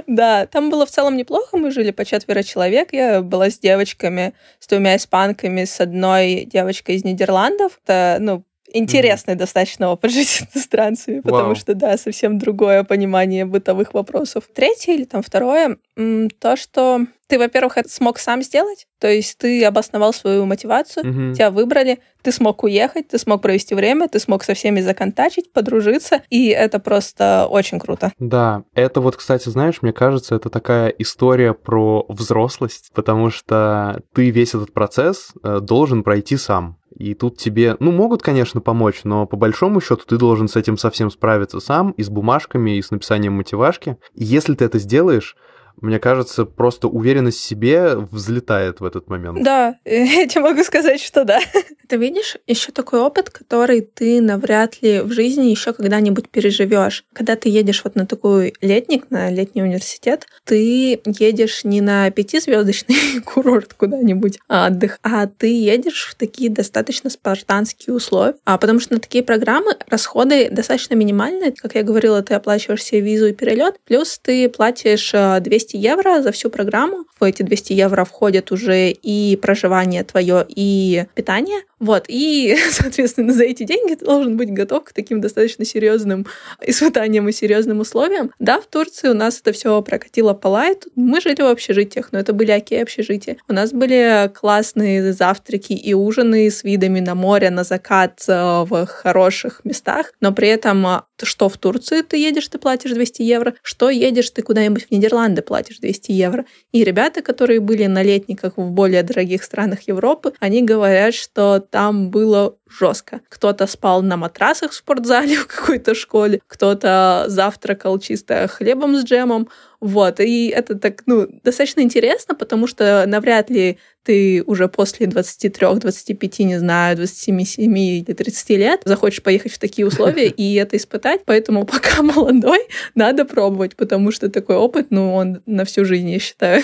Да, 0.07 0.47
там 0.47 0.69
было 0.69 0.85
в 0.85 0.89
целом 0.89 1.17
неплохо. 1.17 1.57
Мы 1.57 1.71
жили 1.71 1.91
по 1.91 2.05
четверо 2.05 2.41
человек. 2.41 2.93
Я 2.93 3.21
была 3.21 3.49
с 3.49 3.59
девочками, 3.59 4.33
с 4.59 4.67
двумя 4.67 4.95
испанками, 4.95 5.65
с 5.65 5.79
одной 5.79 6.45
девочкой 6.45 6.95
из 6.95 7.03
Нидерландов. 7.03 7.79
Это, 7.83 8.17
ну, 8.19 8.43
интересный 8.71 9.35
mm-hmm. 9.35 9.37
достаточно 9.37 9.89
опыт 9.89 10.11
жить 10.11 10.29
с 10.29 10.41
иностранцами, 10.55 11.21
потому 11.21 11.51
wow. 11.51 11.55
что, 11.55 11.75
да, 11.75 11.97
совсем 11.97 12.37
другое 12.37 12.83
понимание 12.83 13.45
бытовых 13.45 13.93
вопросов. 13.93 14.45
Третье 14.53 14.93
или 14.93 15.03
там 15.03 15.21
второе, 15.21 15.77
то, 15.95 16.55
что 16.55 17.05
ты, 17.29 17.37
во-первых, 17.37 17.77
это 17.77 17.89
смог 17.89 18.17
сам 18.17 18.41
сделать, 18.41 18.87
то 18.99 19.07
есть 19.07 19.37
ты 19.37 19.63
обосновал 19.63 20.13
свою 20.13 20.45
мотивацию, 20.45 21.05
mm-hmm. 21.05 21.33
тебя 21.35 21.51
выбрали, 21.51 21.99
ты 22.23 22.31
смог 22.31 22.63
уехать, 22.63 23.09
ты 23.09 23.19
смог 23.19 23.41
провести 23.43 23.75
время, 23.75 24.09
ты 24.09 24.19
смог 24.19 24.43
со 24.43 24.55
всеми 24.55 24.81
законтачить, 24.81 25.53
подружиться, 25.53 26.23
и 26.29 26.47
это 26.47 26.79
просто 26.79 27.47
очень 27.47 27.79
круто. 27.79 28.11
Да, 28.17 28.63
это 28.73 28.99
вот, 28.99 29.15
кстати, 29.15 29.47
знаешь, 29.47 29.83
мне 29.83 29.93
кажется, 29.93 30.35
это 30.35 30.49
такая 30.49 30.89
история 30.89 31.53
про 31.53 32.03
взрослость, 32.09 32.91
потому 32.95 33.29
что 33.29 34.01
ты 34.13 34.31
весь 34.31 34.55
этот 34.55 34.73
процесс 34.73 35.31
э, 35.43 35.59
должен 35.61 36.03
пройти 36.03 36.35
сам. 36.35 36.79
И 36.97 37.13
тут 37.13 37.37
тебе, 37.37 37.77
ну, 37.79 37.91
могут, 37.91 38.23
конечно, 38.23 38.59
помочь, 38.59 39.01
но 39.03 39.27
по 39.27 39.37
большому 39.37 39.79
счету 39.79 40.03
ты 40.05 40.17
должен 40.17 40.47
с 40.47 40.55
этим 40.55 40.77
совсем 40.77 41.11
справиться 41.11 41.59
сам, 41.59 41.91
и 41.91 42.01
с 42.01 42.09
бумажками, 42.09 42.77
и 42.77 42.81
с 42.81 42.89
написанием 42.89 43.33
мотивашки. 43.33 43.97
И 44.15 44.25
если 44.25 44.55
ты 44.55 44.65
это 44.65 44.79
сделаешь, 44.79 45.37
мне 45.81 45.99
кажется, 45.99 46.45
просто 46.45 46.87
уверенность 46.87 47.39
в 47.39 47.43
себе 47.43 47.95
взлетает 47.95 48.79
в 48.79 48.85
этот 48.85 49.09
момент. 49.09 49.43
Да, 49.43 49.75
я 49.85 50.27
тебе 50.27 50.41
могу 50.41 50.63
сказать, 50.63 51.01
что 51.01 51.23
да. 51.25 51.39
Ты 51.87 51.97
видишь 51.97 52.37
еще 52.45 52.71
такой 52.71 52.99
опыт, 52.99 53.31
который 53.31 53.81
ты 53.81 54.21
навряд 54.21 54.79
ли 54.83 55.01
в 55.01 55.11
жизни 55.11 55.47
еще 55.47 55.73
когда-нибудь 55.73 56.29
переживешь. 56.29 57.03
Когда 57.13 57.35
ты 57.35 57.49
едешь 57.49 57.81
вот 57.83 57.95
на 57.95 58.05
такой 58.05 58.53
летник, 58.61 59.09
на 59.09 59.31
летний 59.31 59.63
университет, 59.63 60.27
ты 60.43 61.01
едешь 61.03 61.63
не 61.63 61.81
на 61.81 62.11
пятизвездочный 62.11 63.21
курорт 63.25 63.73
куда-нибудь 63.73 64.37
а 64.47 64.67
отдых, 64.67 64.99
а 65.01 65.25
ты 65.25 65.47
едешь 65.47 66.09
в 66.11 66.15
такие 66.15 66.51
достаточно 66.51 67.09
спартанские 67.09 67.95
условия. 67.95 68.35
А 68.45 68.59
потому 68.59 68.79
что 68.79 68.93
на 68.93 68.99
такие 68.99 69.23
программы 69.23 69.75
расходы 69.89 70.49
достаточно 70.51 70.93
минимальные. 70.93 71.53
Как 71.53 71.73
я 71.73 71.81
говорила, 71.81 72.21
ты 72.21 72.35
оплачиваешь 72.35 72.83
себе 72.83 73.01
визу 73.01 73.25
и 73.27 73.33
перелет, 73.33 73.79
плюс 73.83 74.19
ты 74.19 74.47
платишь 74.47 75.11
200 75.11 75.68
200 75.69 75.77
евро 75.77 76.21
за 76.21 76.31
всю 76.31 76.49
программу. 76.49 77.05
В 77.19 77.23
эти 77.23 77.43
200 77.43 77.73
евро 77.73 78.03
входят 78.03 78.51
уже 78.51 78.89
и 78.89 79.37
проживание 79.41 80.03
твое, 80.03 80.45
и 80.47 81.05
питание. 81.15 81.61
Вот, 81.79 82.05
и, 82.07 82.57
соответственно, 82.71 83.33
за 83.33 83.43
эти 83.43 83.63
деньги 83.63 83.95
ты 83.95 84.05
должен 84.05 84.37
быть 84.37 84.51
готов 84.51 84.85
к 84.85 84.93
таким 84.93 85.21
достаточно 85.21 85.65
серьезным 85.65 86.25
испытаниям 86.61 87.27
и 87.29 87.31
серьезным 87.31 87.79
условиям. 87.79 88.31
Да, 88.39 88.59
в 88.59 88.67
Турции 88.67 89.09
у 89.09 89.13
нас 89.13 89.39
это 89.39 89.51
все 89.51 89.81
прокатило 89.81 90.33
по 90.33 90.47
лайту. 90.47 90.89
Мы 90.95 91.21
жили 91.21 91.41
в 91.41 91.47
общежитиях, 91.47 92.11
но 92.11 92.19
это 92.19 92.33
были 92.33 92.51
окей 92.51 92.81
общежития. 92.81 93.37
У 93.47 93.53
нас 93.53 93.71
были 93.71 94.31
классные 94.33 95.13
завтраки 95.13 95.73
и 95.73 95.93
ужины 95.93 96.49
с 96.49 96.63
видами 96.63 96.99
на 96.99 97.15
море, 97.15 97.49
на 97.49 97.63
закат 97.63 98.23
э, 98.27 98.33
в 98.33 98.85
хороших 98.85 99.61
местах, 99.63 100.13
но 100.19 100.33
при 100.33 100.49
этом 100.49 100.85
э, 100.85 101.01
что 101.23 101.49
в 101.49 101.57
Турцию 101.57 102.03
ты 102.03 102.17
едешь, 102.17 102.47
ты 102.47 102.57
платишь 102.57 102.91
200 102.91 103.21
евро, 103.21 103.53
что 103.61 103.89
едешь 103.89 104.29
ты 104.29 104.41
куда-нибудь 104.41 104.87
в 104.87 104.91
Нидерланды, 104.91 105.41
платишь 105.41 105.79
200 105.79 106.11
евро. 106.11 106.45
И 106.71 106.83
ребята, 106.83 107.21
которые 107.21 107.59
были 107.59 107.85
на 107.85 108.03
летниках 108.03 108.53
в 108.57 108.69
более 108.71 109.03
дорогих 109.03 109.43
странах 109.43 109.81
Европы, 109.87 110.33
они 110.39 110.61
говорят, 110.61 111.13
что 111.13 111.59
там 111.69 112.09
было 112.09 112.55
жестко. 112.69 113.21
Кто-то 113.29 113.67
спал 113.67 114.01
на 114.01 114.17
матрасах 114.17 114.71
в 114.71 114.75
спортзале 114.75 115.35
в 115.37 115.47
какой-то 115.47 115.95
школе, 115.95 116.41
кто-то 116.47 117.25
завтракал 117.27 117.99
чисто 117.99 118.47
хлебом 118.47 118.95
с 118.95 119.03
джемом. 119.03 119.49
Вот, 119.79 120.19
и 120.19 120.47
это 120.49 120.75
так, 120.75 121.03
ну, 121.05 121.25
достаточно 121.43 121.79
интересно, 121.79 122.35
потому 122.35 122.67
что 122.67 123.05
навряд 123.07 123.49
ли 123.49 123.77
ты 124.03 124.43
уже 124.45 124.67
после 124.67 125.07
23, 125.07 125.79
25, 125.79 126.39
не 126.39 126.57
знаю, 126.57 126.97
27, 126.97 127.43
7 127.43 127.77
или 127.77 128.13
30 128.13 128.49
лет 128.49 128.81
захочешь 128.83 129.23
поехать 129.23 129.53
в 129.53 129.59
такие 129.59 129.87
условия 129.87 130.27
и 130.37 130.55
это 130.55 130.75
испытать, 130.75 131.21
поэтому 131.25 131.65
пока 131.65 132.01
молодой, 132.01 132.59
надо 132.93 133.23
пробовать, 133.23 133.77
потому 133.77 134.11
что 134.11 134.29
такой 134.29 134.57
опыт, 134.57 134.87
ну, 134.89 135.13
он 135.13 135.41
на 135.45 135.63
всю 135.63 135.85
жизнь, 135.85 136.09
я 136.09 136.19
считаю. 136.19 136.61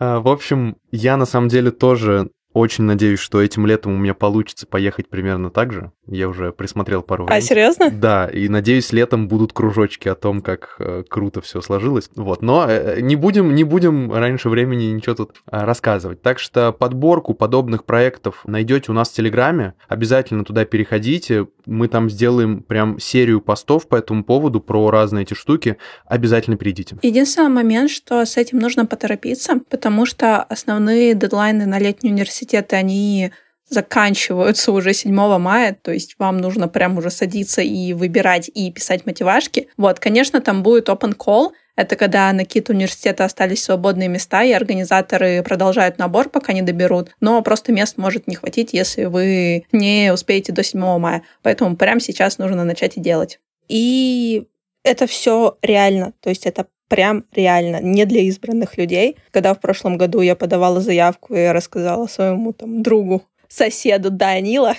А, 0.00 0.18
в 0.18 0.26
общем, 0.26 0.76
я 0.90 1.16
на 1.16 1.26
самом 1.26 1.48
деле 1.48 1.70
тоже 1.70 2.30
очень 2.56 2.84
надеюсь, 2.84 3.20
что 3.20 3.42
этим 3.42 3.66
летом 3.66 3.92
у 3.92 3.98
меня 3.98 4.14
получится 4.14 4.66
поехать 4.66 5.10
примерно 5.10 5.50
так 5.50 5.74
же. 5.74 5.92
Я 6.06 6.26
уже 6.26 6.52
присмотрел 6.52 7.02
пару 7.02 7.24
а, 7.24 7.26
вариантов. 7.26 7.44
А, 7.44 7.54
серьезно? 7.54 7.90
Да, 7.90 8.28
и 8.28 8.48
надеюсь, 8.48 8.92
летом 8.92 9.28
будут 9.28 9.52
кружочки 9.52 10.08
о 10.08 10.14
том, 10.14 10.40
как 10.40 10.76
э, 10.78 11.04
круто 11.06 11.42
все 11.42 11.60
сложилось. 11.60 12.08
Вот, 12.16 12.40
но 12.40 12.66
э, 12.66 13.02
не 13.02 13.14
будем, 13.14 13.54
не 13.54 13.64
будем 13.64 14.10
раньше 14.10 14.48
времени 14.48 14.84
ничего 14.84 15.14
тут 15.16 15.42
э, 15.50 15.64
рассказывать. 15.64 16.22
Так 16.22 16.38
что 16.38 16.72
подборку 16.72 17.34
подобных 17.34 17.84
проектов 17.84 18.42
найдете 18.46 18.90
у 18.90 18.94
нас 18.94 19.10
в 19.10 19.12
Телеграме. 19.12 19.74
Обязательно 19.86 20.42
туда 20.42 20.64
переходите. 20.64 21.48
Мы 21.66 21.88
там 21.88 22.08
сделаем 22.08 22.62
прям 22.62 22.98
серию 22.98 23.42
постов 23.42 23.86
по 23.86 23.96
этому 23.96 24.24
поводу 24.24 24.60
про 24.60 24.90
разные 24.90 25.24
эти 25.24 25.34
штуки. 25.34 25.76
Обязательно 26.06 26.56
перейдите. 26.56 26.96
Единственный 27.02 27.50
момент, 27.50 27.90
что 27.90 28.24
с 28.24 28.38
этим 28.38 28.60
нужно 28.60 28.86
поторопиться, 28.86 29.60
потому 29.68 30.06
что 30.06 30.42
основные 30.42 31.14
дедлайны 31.14 31.66
на 31.66 31.78
летний 31.78 32.12
университет, 32.12 32.45
они 32.54 33.32
заканчиваются 33.68 34.72
уже 34.72 34.92
7 34.92 35.12
мая, 35.38 35.76
то 35.80 35.90
есть 35.90 36.14
вам 36.18 36.38
нужно 36.38 36.68
прям 36.68 36.98
уже 36.98 37.10
садиться 37.10 37.62
и 37.62 37.92
выбирать 37.94 38.48
и 38.52 38.70
писать 38.70 39.06
мотивашки. 39.06 39.68
Вот, 39.76 39.98
конечно, 39.98 40.40
там 40.40 40.62
будет 40.62 40.88
open 40.88 41.16
call, 41.16 41.50
это 41.76 41.94
когда 41.96 42.32
на 42.32 42.44
какие-то 42.44 42.72
университеты 42.72 43.22
остались 43.22 43.62
свободные 43.62 44.08
места, 44.08 44.42
и 44.42 44.52
организаторы 44.52 45.42
продолжают 45.42 45.98
набор, 45.98 46.30
пока 46.30 46.54
не 46.54 46.62
доберут. 46.62 47.10
Но 47.20 47.42
просто 47.42 47.70
мест 47.70 47.98
может 47.98 48.26
не 48.26 48.34
хватить, 48.34 48.72
если 48.72 49.04
вы 49.04 49.66
не 49.72 50.10
успеете 50.12 50.52
до 50.52 50.64
7 50.64 50.98
мая. 50.98 51.22
Поэтому 51.42 51.76
прямо 51.76 52.00
сейчас 52.00 52.38
нужно 52.38 52.64
начать 52.64 52.96
и 52.96 53.00
делать. 53.00 53.40
И 53.68 54.46
это 54.84 55.06
все 55.06 55.58
реально. 55.60 56.14
То 56.20 56.30
есть 56.30 56.46
это 56.46 56.66
прям 56.88 57.24
реально 57.32 57.80
не 57.80 58.04
для 58.04 58.20
избранных 58.22 58.76
людей. 58.76 59.16
Когда 59.30 59.54
в 59.54 59.60
прошлом 59.60 59.96
году 59.96 60.20
я 60.20 60.36
подавала 60.36 60.80
заявку 60.80 61.34
и 61.34 61.46
рассказала 61.46 62.06
своему 62.06 62.52
там 62.52 62.82
другу 62.82 63.22
соседу 63.48 64.10
Данила 64.10 64.74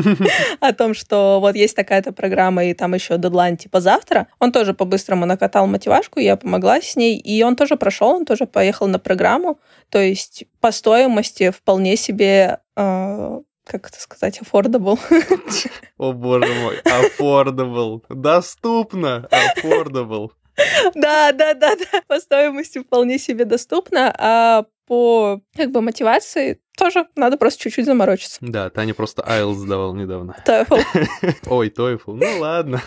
о 0.60 0.72
том, 0.72 0.94
что 0.94 1.38
вот 1.40 1.54
есть 1.54 1.74
такая-то 1.74 2.12
программа, 2.12 2.64
и 2.64 2.74
там 2.74 2.94
еще 2.94 3.18
дедлайн 3.18 3.56
типа 3.56 3.80
завтра. 3.80 4.28
Он 4.38 4.52
тоже 4.52 4.74
по-быстрому 4.74 5.26
накатал 5.26 5.66
мотивашку, 5.66 6.20
я 6.20 6.36
помогла 6.36 6.80
с 6.80 6.96
ней, 6.96 7.16
и 7.18 7.42
он 7.42 7.56
тоже 7.56 7.76
прошел, 7.76 8.10
он 8.10 8.24
тоже 8.24 8.46
поехал 8.46 8.86
на 8.86 8.98
программу. 8.98 9.58
То 9.88 9.98
есть 9.98 10.44
по 10.60 10.72
стоимости 10.72 11.50
вполне 11.50 11.96
себе 11.96 12.58
э, 12.76 13.40
как 13.64 13.88
это 13.88 14.00
сказать, 14.00 14.40
affordable. 14.40 14.98
О 15.98 16.12
боже 16.12 16.52
мой, 16.54 16.80
affordable. 16.84 18.02
Доступно, 18.08 19.28
affordable. 19.30 20.30
Да, 20.94 21.32
да, 21.32 21.54
да, 21.54 21.74
да. 21.76 22.02
По 22.06 22.20
стоимости 22.20 22.78
вполне 22.78 23.18
себе 23.18 23.44
доступно, 23.44 24.14
а 24.18 24.66
по 24.86 25.40
как 25.56 25.70
бы 25.70 25.80
мотивации 25.80 26.60
тоже 26.76 27.06
надо 27.16 27.36
просто 27.36 27.62
чуть-чуть 27.62 27.86
заморочиться. 27.86 28.38
Да, 28.40 28.70
Таня 28.70 28.94
просто 28.94 29.22
IELTS 29.22 29.54
сдавал 29.54 29.94
недавно. 29.94 30.36
TOEFL. 30.46 31.36
Ой, 31.46 31.68
TOEFL, 31.68 32.00
ну 32.14 32.40
ладно. 32.40 32.82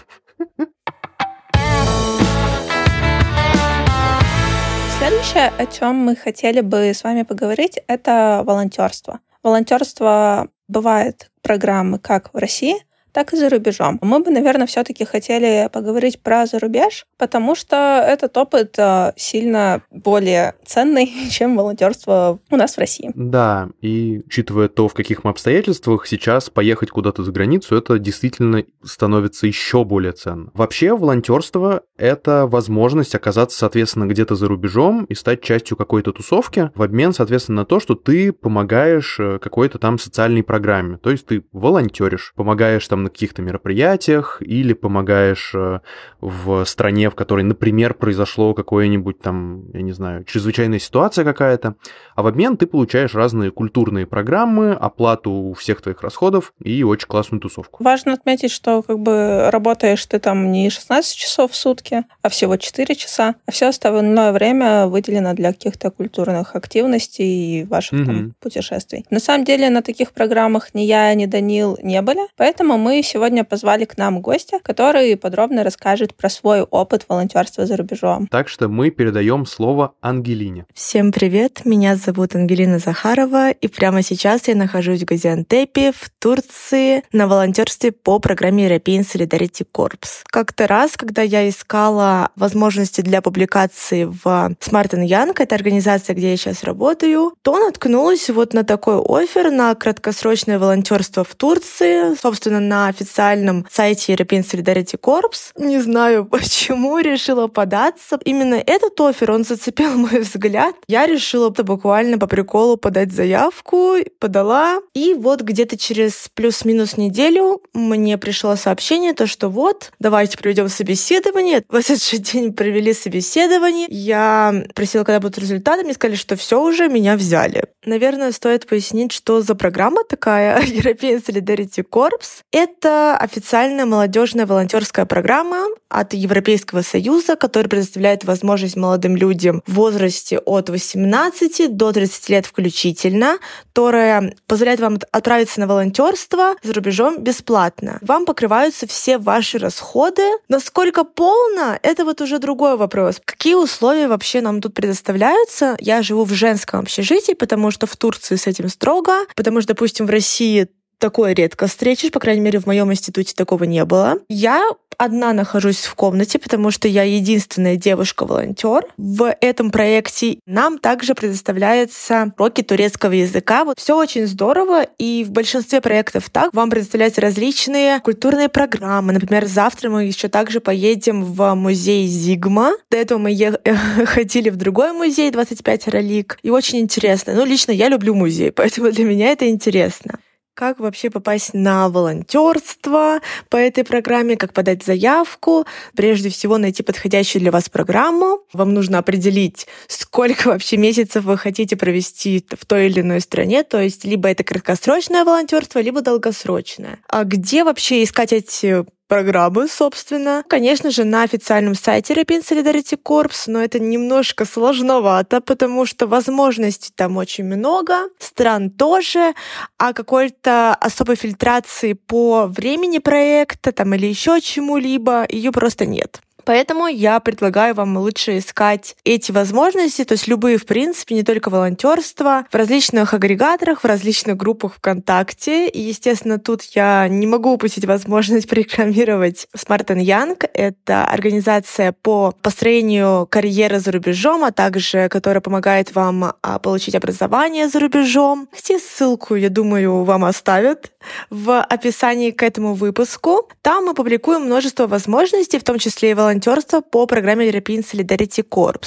Следующее, 4.97 5.51
о 5.57 5.65
чем 5.65 5.95
мы 5.95 6.15
хотели 6.15 6.61
бы 6.61 6.77
с 6.93 7.03
вами 7.03 7.23
поговорить, 7.23 7.79
это 7.87 8.41
волонтерство. 8.45 9.19
Волонтерство 9.43 10.47
бывает 10.67 11.29
программы 11.41 11.99
как 11.99 12.33
в 12.33 12.37
России, 12.37 12.75
так 13.15 13.31
и 13.33 13.37
за 13.37 13.49
рубежом. 13.49 13.97
Мы 14.01 14.19
бы, 14.19 14.29
наверное, 14.29 14.67
все-таки 14.67 15.05
хотели 15.05 15.69
поговорить 15.71 16.19
про 16.19 16.45
зарубеж, 16.45 17.05
потому 17.17 17.55
что 17.55 18.03
этот 18.05 18.35
опыт 18.35 18.75
э, 18.77 19.13
сильно 19.15 19.83
более 19.89 20.55
ценный, 20.65 21.09
чем 21.31 21.55
волонтерство 21.55 22.39
у 22.51 22.57
нас 22.57 22.75
в 22.75 22.77
России. 22.77 23.11
Да, 23.15 23.69
и 23.79 24.21
учитывая 24.25 24.67
то, 24.67 24.89
в 24.89 24.93
каких 24.93 25.23
мы 25.23 25.31
обстоятельствах, 25.31 26.07
сейчас 26.07 26.49
поехать 26.49 26.91
куда-то 26.91 27.23
за 27.23 27.31
границу, 27.31 27.77
это 27.77 27.99
действительно 27.99 28.65
становится 28.83 29.47
еще 29.47 29.85
более 29.85 30.11
ценно. 30.11 30.51
Вообще, 30.53 30.93
волонтерство— 30.93 31.83
это 31.97 32.45
возможность 32.47 33.15
оказаться, 33.15 33.57
соответственно, 33.57 34.07
где-то 34.07 34.35
за 34.35 34.49
рубежом 34.49 35.05
и 35.05 35.15
стать 35.15 35.41
частью 35.41 35.77
какой-то 35.77 36.11
тусовки 36.11 36.69
в 36.75 36.81
обмен, 36.81 37.13
соответственно, 37.13 37.61
на 37.61 37.65
то, 37.65 37.79
что 37.79 37.95
ты 37.95 38.33
помогаешь 38.33 39.17
э, 39.21 39.39
какой-то 39.39 39.79
там 39.79 39.99
социальной 39.99 40.43
программе. 40.43 40.97
То 40.97 41.11
есть 41.11 41.25
ты 41.25 41.45
волонтеришь, 41.53 42.33
помогаешь 42.35 42.85
там 42.85 43.04
на 43.05 43.09
каких-то 43.09 43.41
мероприятиях 43.41 44.41
или 44.41 44.73
помогаешь 44.73 45.53
э, 45.55 45.79
в 46.21 46.65
стране, 46.65 47.09
в 47.09 47.15
которой, 47.15 47.43
например, 47.43 47.93
произошло 47.93 48.53
какое-нибудь 48.53 49.19
там, 49.19 49.71
я 49.73 49.81
не 49.81 49.93
знаю, 49.93 50.23
чрезвычайная 50.25 50.79
ситуация 50.79 51.23
какая-то, 51.23 51.75
а 52.15 52.23
в 52.23 52.27
обмен 52.27 52.57
ты 52.57 52.65
получаешь 52.65 53.15
разные 53.15 53.51
культурные 53.51 54.05
программы, 54.05 54.73
оплату 54.73 55.55
всех 55.57 55.81
твоих 55.81 56.01
расходов 56.01 56.53
и 56.61 56.83
очень 56.83 57.07
классную 57.07 57.41
тусовку. 57.41 57.83
Важно 57.83 58.13
отметить, 58.13 58.51
что 58.51 58.81
как 58.81 58.99
бы 58.99 59.49
работаешь 59.51 60.05
ты 60.05 60.19
там 60.19 60.51
не 60.51 60.69
16 60.69 61.15
часов 61.15 61.51
в 61.51 61.55
сутки, 61.55 62.03
а 62.21 62.29
всего 62.29 62.57
4 62.57 62.95
часа, 62.95 63.35
а 63.45 63.51
все 63.51 63.67
остальное 63.67 64.31
время 64.31 64.87
выделено 64.87 65.33
для 65.33 65.53
каких-то 65.53 65.91
культурных 65.91 66.55
активностей 66.55 67.61
и 67.61 67.63
ваших 67.65 67.99
mm-hmm. 67.99 68.05
там 68.05 68.33
путешествий. 68.39 69.05
На 69.09 69.19
самом 69.19 69.45
деле 69.45 69.69
на 69.69 69.81
таких 69.81 70.11
программах 70.11 70.73
ни 70.73 70.81
я, 70.81 71.13
ни 71.13 71.25
Данил 71.25 71.77
не 71.83 72.01
были, 72.01 72.21
поэтому 72.35 72.77
мы 72.77 72.94
сегодня 73.03 73.43
позвали 73.43 73.85
к 73.85 73.97
нам 73.97 74.21
гостя, 74.21 74.59
который 74.61 75.15
подробно 75.17 75.63
расскажет 75.63 76.15
про 76.15 76.29
свой 76.29 76.61
опыт 76.61 77.05
волонтерства 77.07 77.65
за 77.65 77.77
рубежом. 77.77 78.27
Так 78.27 78.49
что 78.49 78.67
мы 78.67 78.89
передаем 78.89 79.45
слово 79.45 79.93
Ангелине. 80.01 80.65
Всем 80.73 81.11
привет, 81.11 81.65
меня 81.65 81.95
зовут 81.95 82.35
Ангелина 82.35 82.79
Захарова, 82.79 83.51
и 83.51 83.67
прямо 83.67 84.01
сейчас 84.01 84.47
я 84.47 84.55
нахожусь 84.55 85.01
в 85.01 85.05
Газиантепе, 85.05 85.91
в 85.91 86.09
Турции, 86.19 87.03
на 87.11 87.27
волонтерстве 87.27 87.91
по 87.91 88.19
программе 88.19 88.67
European 88.67 89.01
Solidarity 89.01 89.65
Corps. 89.73 90.23
Как-то 90.25 90.67
раз, 90.67 90.97
когда 90.97 91.21
я 91.21 91.47
искала 91.47 92.29
возможности 92.35 93.01
для 93.01 93.21
публикации 93.21 94.05
в 94.05 94.25
Smart 94.59 94.91
Young, 94.91 95.33
это 95.37 95.55
организация, 95.55 96.15
где 96.15 96.31
я 96.31 96.37
сейчас 96.37 96.63
работаю, 96.63 97.33
то 97.41 97.59
наткнулась 97.59 98.29
вот 98.29 98.53
на 98.53 98.63
такой 98.63 98.99
офер 98.99 99.51
на 99.51 99.73
краткосрочное 99.75 100.59
волонтерство 100.59 101.23
в 101.23 101.35
Турции, 101.35 102.15
собственно, 102.15 102.59
на 102.59 102.84
официальном 102.87 103.65
сайте 103.69 104.13
European 104.13 104.43
Solidarity 104.43 104.99
Corps. 104.99 105.51
Не 105.57 105.81
знаю, 105.81 106.25
почему 106.31 106.99
решила 106.99 107.47
податься. 107.47 108.19
Именно 108.23 108.55
этот 108.55 108.99
офер, 108.99 109.31
он 109.31 109.43
зацепил 109.43 109.91
мой 109.97 110.19
взгляд. 110.19 110.75
Я 110.87 111.05
решила 111.05 111.49
буквально 111.49 112.17
по 112.17 112.27
приколу 112.27 112.77
подать 112.77 113.11
заявку, 113.11 113.95
подала. 114.19 114.81
И 114.93 115.13
вот 115.13 115.41
где-то 115.41 115.77
через 115.77 116.29
плюс-минус 116.33 116.97
неделю 116.97 117.61
мне 117.73 118.17
пришло 118.17 118.55
сообщение, 118.55 119.13
то 119.13 119.27
что 119.27 119.49
вот, 119.49 119.91
давайте 119.99 120.37
проведем 120.37 120.69
собеседование. 120.69 121.63
В 121.69 121.75
этот 121.75 122.03
же 122.03 122.17
день 122.17 122.53
провели 122.53 122.93
собеседование. 122.93 123.87
Я 123.89 124.65
просила, 124.73 125.03
когда 125.03 125.19
будут 125.19 125.37
результаты, 125.37 125.83
мне 125.83 125.93
сказали, 125.93 126.17
что 126.17 126.35
все 126.35 126.61
уже, 126.61 126.87
меня 126.87 127.15
взяли. 127.15 127.65
Наверное, 127.85 128.31
стоит 128.31 128.67
пояснить, 128.67 129.11
что 129.11 129.41
за 129.41 129.55
программа 129.55 130.03
такая 130.03 130.61
European 130.61 131.23
Solidarity 131.23 131.83
Corps. 131.89 132.09
Это 132.51 132.74
это 132.77 133.17
официальная 133.17 133.85
молодежная 133.85 134.45
волонтерская 134.45 135.05
программа 135.05 135.67
от 135.89 136.13
Европейского 136.13 136.81
Союза, 136.81 137.35
которая 137.35 137.69
предоставляет 137.69 138.25
возможность 138.25 138.75
молодым 138.75 139.15
людям 139.15 139.63
в 139.65 139.75
возрасте 139.75 140.39
от 140.39 140.69
18 140.69 141.75
до 141.75 141.91
30 141.93 142.29
лет 142.29 142.45
включительно, 142.45 143.37
которая 143.67 144.35
позволяет 144.47 144.79
вам 144.79 144.99
отправиться 145.11 145.59
на 145.59 145.67
волонтерство 145.67 146.55
за 146.63 146.73
рубежом 146.73 147.23
бесплатно. 147.23 147.97
Вам 148.01 148.25
покрываются 148.25 148.87
все 148.87 149.17
ваши 149.17 149.57
расходы. 149.57 150.23
Насколько 150.49 151.03
полно, 151.03 151.79
это 151.81 152.03
вот 152.03 152.21
уже 152.21 152.39
другой 152.39 152.77
вопрос. 152.77 153.21
Какие 153.23 153.55
условия 153.55 154.07
вообще 154.07 154.41
нам 154.41 154.61
тут 154.61 154.73
предоставляются? 154.73 155.77
Я 155.79 156.01
живу 156.01 156.25
в 156.25 156.33
женском 156.33 156.81
общежитии, 156.81 157.33
потому 157.33 157.71
что 157.71 157.87
в 157.87 157.95
Турции 157.95 158.35
с 158.35 158.47
этим 158.47 158.69
строго, 158.69 159.25
потому 159.35 159.61
что, 159.61 159.73
допустим, 159.73 160.05
в 160.05 160.09
России 160.09 160.67
такое 160.97 161.33
редко 161.33 161.67
встретишь, 161.67 162.11
по 162.11 162.19
крайней 162.19 162.41
мере, 162.41 162.59
в 162.59 162.65
моем 162.65 162.91
институте 162.91 163.33
такого 163.35 163.63
не 163.63 163.83
было. 163.85 164.19
Я 164.29 164.69
одна 164.97 165.33
нахожусь 165.33 165.85
в 165.85 165.95
комнате, 165.95 166.39
потому 166.39 166.71
что 166.71 166.87
я 166.87 167.03
единственная 167.03 167.75
девушка-волонтер. 167.75 168.87
В 168.97 169.35
этом 169.41 169.71
проекте 169.71 170.39
нам 170.45 170.77
также 170.77 171.15
предоставляется 171.15 172.31
уроки 172.37 172.61
турецкого 172.61 173.11
языка. 173.13 173.65
Вот 173.65 173.79
все 173.79 173.97
очень 173.97 174.27
здорово, 174.27 174.83
и 174.97 175.23
в 175.23 175.31
большинстве 175.31 175.81
проектов 175.81 176.29
так. 176.29 176.53
Вам 176.53 176.69
предоставляются 176.69 177.21
различные 177.21 177.99
культурные 177.99 178.49
программы. 178.49 179.13
Например, 179.13 179.45
завтра 179.45 179.89
мы 179.89 180.05
еще 180.05 180.27
также 180.27 180.59
поедем 180.59 181.23
в 181.23 181.53
музей 181.55 182.07
Зигма. 182.07 182.73
До 182.89 182.97
этого 182.97 183.19
мы 183.19 183.31
е- 183.31 183.59
ходили 184.05 184.49
в 184.49 184.55
другой 184.55 184.91
музей 184.91 185.31
25 185.31 185.87
ролик. 185.89 186.37
И 186.43 186.49
очень 186.49 186.79
интересно. 186.79 187.33
Ну, 187.33 187.45
лично 187.45 187.71
я 187.71 187.89
люблю 187.89 188.13
музей, 188.15 188.51
поэтому 188.55 188.91
для 188.91 189.05
меня 189.05 189.31
это 189.31 189.49
интересно 189.49 190.19
как 190.55 190.79
вообще 190.79 191.09
попасть 191.09 191.53
на 191.53 191.89
волонтерство 191.89 193.19
по 193.49 193.57
этой 193.57 193.83
программе, 193.83 194.37
как 194.37 194.53
подать 194.53 194.83
заявку. 194.83 195.65
Прежде 195.95 196.29
всего 196.29 196.57
найти 196.57 196.81
подходящую 196.81 197.41
для 197.41 197.51
вас 197.51 197.69
программу. 197.69 198.39
Вам 198.53 198.73
нужно 198.73 198.97
определить, 198.97 199.67
сколько 199.87 200.47
вообще 200.47 200.77
месяцев 200.77 201.25
вы 201.25 201.37
хотите 201.37 201.75
провести 201.75 202.45
в 202.57 202.65
той 202.65 202.87
или 202.87 203.01
иной 203.01 203.19
стране. 203.19 203.63
То 203.63 203.81
есть 203.81 204.05
либо 204.05 204.29
это 204.29 204.45
краткосрочное 204.45 205.25
волонтерство, 205.25 205.79
либо 205.79 206.01
долгосрочное. 206.01 206.99
А 207.09 207.25
где 207.25 207.65
вообще 207.65 208.01
искать 208.03 208.31
эти 208.31 208.85
программы, 209.07 209.67
собственно. 209.67 210.43
Конечно 210.47 210.91
же, 210.91 211.03
на 211.03 211.23
официальном 211.23 211.75
сайте 211.75 212.13
European 212.13 212.41
Solidarity 212.43 212.97
Corps, 213.01 213.43
но 213.47 213.63
это 213.63 213.79
немножко 213.79 214.45
сложновато, 214.45 215.41
потому 215.41 215.85
что 215.85 216.07
возможностей 216.07 216.91
там 216.95 217.17
очень 217.17 217.45
много, 217.45 218.09
стран 218.19 218.69
тоже, 218.69 219.33
а 219.77 219.93
какой-то 219.93 220.73
особой 220.75 221.15
фильтрации 221.15 221.93
по 221.93 222.47
времени 222.47 222.99
проекта 222.99 223.71
там 223.71 223.93
или 223.93 224.07
еще 224.07 224.41
чему-либо 224.41 225.25
ее 225.29 225.51
просто 225.51 225.85
нет. 225.85 226.21
Поэтому 226.45 226.87
я 226.87 227.19
предлагаю 227.19 227.73
вам 227.73 227.97
лучше 227.97 228.37
искать 228.37 228.95
эти 229.03 229.31
возможности, 229.31 230.03
то 230.03 230.13
есть 230.13 230.27
любые, 230.27 230.57
в 230.57 230.65
принципе, 230.65 231.15
не 231.15 231.23
только 231.23 231.49
волонтерство, 231.49 232.45
в 232.51 232.55
различных 232.55 233.13
агрегаторах, 233.13 233.81
в 233.81 233.85
различных 233.85 234.37
группах 234.37 234.75
ВКонтакте. 234.75 235.67
И, 235.67 235.81
естественно, 235.81 236.37
тут 236.37 236.61
я 236.75 237.07
не 237.07 237.25
могу 237.25 237.51
упустить 237.51 237.85
возможность 237.85 238.47
порекламировать 238.49 239.47
Smart 239.55 239.87
Young. 239.87 240.49
Это 240.53 241.05
организация 241.05 241.91
по 241.91 242.33
построению 242.41 243.27
карьеры 243.29 243.79
за 243.79 243.91
рубежом, 243.91 244.43
а 244.43 244.51
также 244.51 245.09
которая 245.09 245.41
помогает 245.41 245.95
вам 245.95 246.33
а, 246.41 246.59
получить 246.59 246.95
образование 246.95 247.67
за 247.67 247.79
рубежом. 247.79 248.47
Где 248.57 248.79
ссылку, 248.79 249.35
я 249.35 249.49
думаю, 249.49 250.03
вам 250.03 250.25
оставят 250.25 250.91
в 251.29 251.61
описании 251.61 252.31
к 252.31 252.43
этому 252.43 252.73
выпуску. 252.73 253.49
Там 253.61 253.85
мы 253.85 253.93
публикуем 253.93 254.43
множество 254.43 254.87
возможностей, 254.87 255.59
в 255.59 255.63
том 255.63 255.79
числе 255.79 256.11
и 256.11 256.13
волонтерство 256.13 256.34
волонтерства 256.35 256.81
по 256.81 257.05
программе 257.05 257.49
European 257.49 257.83
Solidarity 257.83 258.43
Corps. 258.47 258.83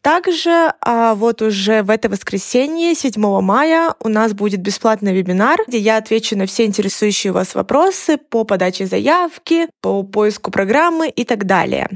Также 0.00 0.72
а, 0.80 1.14
вот 1.14 1.42
уже 1.42 1.82
в 1.82 1.90
это 1.90 2.08
воскресенье, 2.08 2.94
7 2.94 3.40
мая, 3.40 3.94
у 4.00 4.08
нас 4.08 4.32
будет 4.32 4.60
бесплатный 4.60 5.14
вебинар, 5.14 5.60
где 5.66 5.78
я 5.78 5.98
отвечу 5.98 6.36
на 6.36 6.46
все 6.46 6.64
интересующие 6.64 7.32
вас 7.32 7.54
вопросы 7.54 8.16
по 8.16 8.44
подаче 8.44 8.86
заявки, 8.86 9.68
по 9.80 10.02
поиску 10.02 10.50
программы 10.50 11.08
и 11.08 11.24
так 11.24 11.44
далее. 11.46 11.88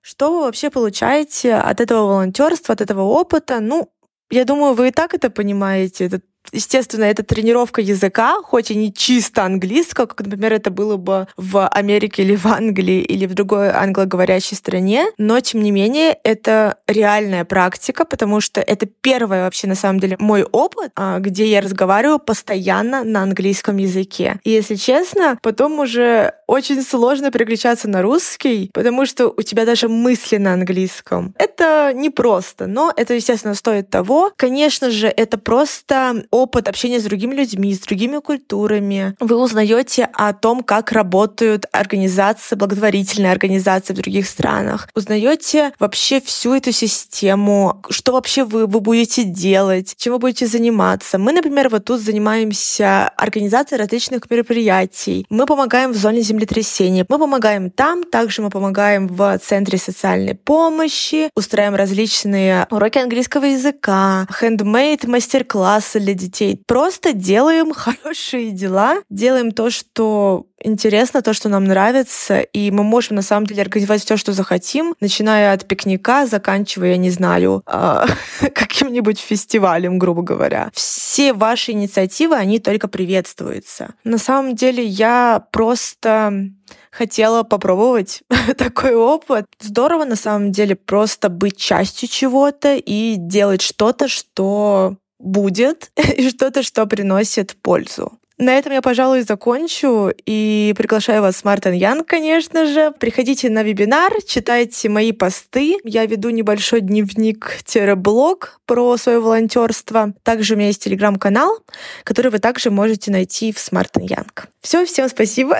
Что 0.00 0.32
вы 0.32 0.40
вообще 0.44 0.70
получаете 0.70 1.54
от 1.54 1.80
этого 1.80 2.06
волонтерства, 2.06 2.72
от 2.72 2.80
этого 2.80 3.02
опыта? 3.02 3.60
Ну, 3.60 3.88
я 4.30 4.44
думаю, 4.44 4.74
вы 4.74 4.88
и 4.88 4.92
так 4.92 5.14
это 5.14 5.28
понимаете. 5.28 6.06
Это 6.06 6.20
естественно, 6.52 7.04
это 7.04 7.22
тренировка 7.22 7.80
языка, 7.80 8.36
хоть 8.42 8.70
и 8.70 8.74
не 8.74 8.92
чисто 8.92 9.44
английского, 9.44 10.06
как, 10.06 10.20
например, 10.20 10.52
это 10.52 10.70
было 10.70 10.96
бы 10.96 11.26
в 11.36 11.66
Америке 11.68 12.22
или 12.22 12.36
в 12.36 12.46
Англии 12.46 13.00
или 13.00 13.26
в 13.26 13.34
другой 13.34 13.70
англоговорящей 13.70 14.56
стране, 14.56 15.06
но, 15.18 15.40
тем 15.40 15.62
не 15.62 15.70
менее, 15.70 16.16
это 16.24 16.76
реальная 16.86 17.44
практика, 17.44 18.04
потому 18.04 18.40
что 18.40 18.60
это 18.60 18.86
первый 18.86 19.40
вообще, 19.40 19.66
на 19.66 19.74
самом 19.74 20.00
деле, 20.00 20.16
мой 20.18 20.44
опыт, 20.44 20.92
а, 20.96 21.18
где 21.18 21.46
я 21.46 21.60
разговариваю 21.60 22.18
постоянно 22.18 23.04
на 23.04 23.22
английском 23.22 23.76
языке. 23.76 24.40
И, 24.44 24.50
если 24.50 24.74
честно, 24.74 25.38
потом 25.42 25.78
уже 25.78 26.34
очень 26.46 26.82
сложно 26.82 27.30
переключаться 27.30 27.88
на 27.88 28.02
русский, 28.02 28.70
потому 28.72 29.06
что 29.06 29.28
у 29.28 29.42
тебя 29.42 29.64
даже 29.64 29.88
мысли 29.88 30.38
на 30.38 30.54
английском. 30.54 31.34
Это 31.38 31.92
непросто, 31.94 32.66
но 32.66 32.92
это, 32.96 33.14
естественно, 33.14 33.54
стоит 33.54 33.90
того. 33.90 34.32
Конечно 34.36 34.90
же, 34.90 35.08
это 35.08 35.38
просто 35.38 36.24
опыт 36.42 36.68
общения 36.68 37.00
с 37.00 37.04
другими 37.04 37.34
людьми, 37.34 37.74
с 37.74 37.80
другими 37.80 38.18
культурами. 38.18 39.14
Вы 39.20 39.36
узнаете 39.36 40.08
о 40.12 40.32
том, 40.32 40.62
как 40.62 40.92
работают 40.92 41.66
организации, 41.72 42.56
благотворительные 42.56 43.32
организации 43.32 43.92
в 43.92 43.96
других 43.96 44.26
странах. 44.26 44.88
Узнаете 44.94 45.72
вообще 45.78 46.20
всю 46.20 46.54
эту 46.54 46.72
систему, 46.72 47.82
что 47.90 48.12
вообще 48.12 48.44
вы, 48.44 48.66
вы 48.66 48.80
будете 48.80 49.24
делать, 49.24 49.94
чем 49.96 50.14
вы 50.14 50.18
будете 50.18 50.46
заниматься. 50.46 51.18
Мы, 51.18 51.32
например, 51.32 51.68
вот 51.68 51.84
тут 51.84 52.00
занимаемся 52.00 53.08
организацией 53.08 53.78
различных 53.78 54.30
мероприятий. 54.30 55.26
Мы 55.30 55.46
помогаем 55.46 55.92
в 55.92 55.96
зоне 55.96 56.22
землетрясения. 56.22 57.04
Мы 57.08 57.18
помогаем 57.18 57.70
там, 57.70 58.04
также 58.04 58.42
мы 58.42 58.50
помогаем 58.50 59.06
в 59.08 59.38
Центре 59.38 59.78
социальной 59.78 60.34
помощи, 60.34 61.30
устраиваем 61.34 61.74
различные 61.74 62.66
уроки 62.70 62.98
английского 62.98 63.44
языка, 63.44 64.26
хендмейд, 64.30 65.04
мастер-классы 65.04 66.00
для 66.00 66.14
детей. 66.14 66.27
Просто 66.66 67.12
делаем 67.12 67.72
хорошие 67.74 68.50
дела, 68.50 69.02
делаем 69.08 69.52
то, 69.52 69.70
что 69.70 70.46
интересно, 70.60 71.22
то, 71.22 71.32
что 71.32 71.48
нам 71.48 71.64
нравится, 71.64 72.40
и 72.40 72.70
мы 72.70 72.82
можем 72.82 73.16
на 73.16 73.22
самом 73.22 73.46
деле 73.46 73.62
организовать 73.62 74.04
все, 74.04 74.16
что 74.16 74.32
захотим, 74.32 74.94
начиная 75.00 75.52
от 75.52 75.66
пикника, 75.66 76.26
заканчивая, 76.26 76.90
я 76.90 76.96
не 76.96 77.10
знаю, 77.10 77.62
а, 77.66 78.06
каким-нибудь 78.54 79.20
фестивалем, 79.20 79.98
грубо 79.98 80.22
говоря. 80.22 80.70
Все 80.74 81.32
ваши 81.32 81.72
инициативы, 81.72 82.36
они 82.36 82.58
только 82.58 82.88
приветствуются. 82.88 83.94
На 84.04 84.18
самом 84.18 84.54
деле 84.54 84.84
я 84.84 85.44
просто 85.52 86.50
хотела 86.90 87.42
попробовать 87.42 88.22
такой 88.56 88.94
опыт. 88.94 89.46
Здорово 89.60 90.04
на 90.04 90.16
самом 90.16 90.52
деле 90.52 90.74
просто 90.74 91.28
быть 91.28 91.56
частью 91.56 92.08
чего-то 92.08 92.76
и 92.76 93.16
делать 93.16 93.62
что-то, 93.62 94.08
что 94.08 94.96
будет, 95.18 95.90
и 96.16 96.28
что-то, 96.28 96.62
что 96.62 96.86
приносит 96.86 97.56
пользу. 97.60 98.18
На 98.40 98.56
этом 98.56 98.72
я, 98.72 98.82
пожалуй, 98.82 99.22
закончу 99.22 100.12
и 100.24 100.72
приглашаю 100.76 101.22
вас, 101.22 101.42
Мартин 101.42 101.72
Ян, 101.72 102.04
конечно 102.04 102.66
же. 102.66 102.92
Приходите 102.92 103.50
на 103.50 103.64
вебинар, 103.64 104.12
читайте 104.24 104.88
мои 104.88 105.10
посты. 105.10 105.78
Я 105.82 106.06
веду 106.06 106.30
небольшой 106.30 106.80
дневник-блог 106.82 108.60
про 108.64 108.96
свое 108.96 109.18
волонтерство. 109.18 110.14
Также 110.22 110.54
у 110.54 110.56
меня 110.56 110.68
есть 110.68 110.84
телеграм-канал, 110.84 111.58
который 112.04 112.30
вы 112.30 112.38
также 112.38 112.70
можете 112.70 113.10
найти 113.10 113.52
в 113.52 113.58
Смартен 113.58 114.02
Янг. 114.02 114.46
Все, 114.60 114.86
всем 114.86 115.08
спасибо. 115.08 115.58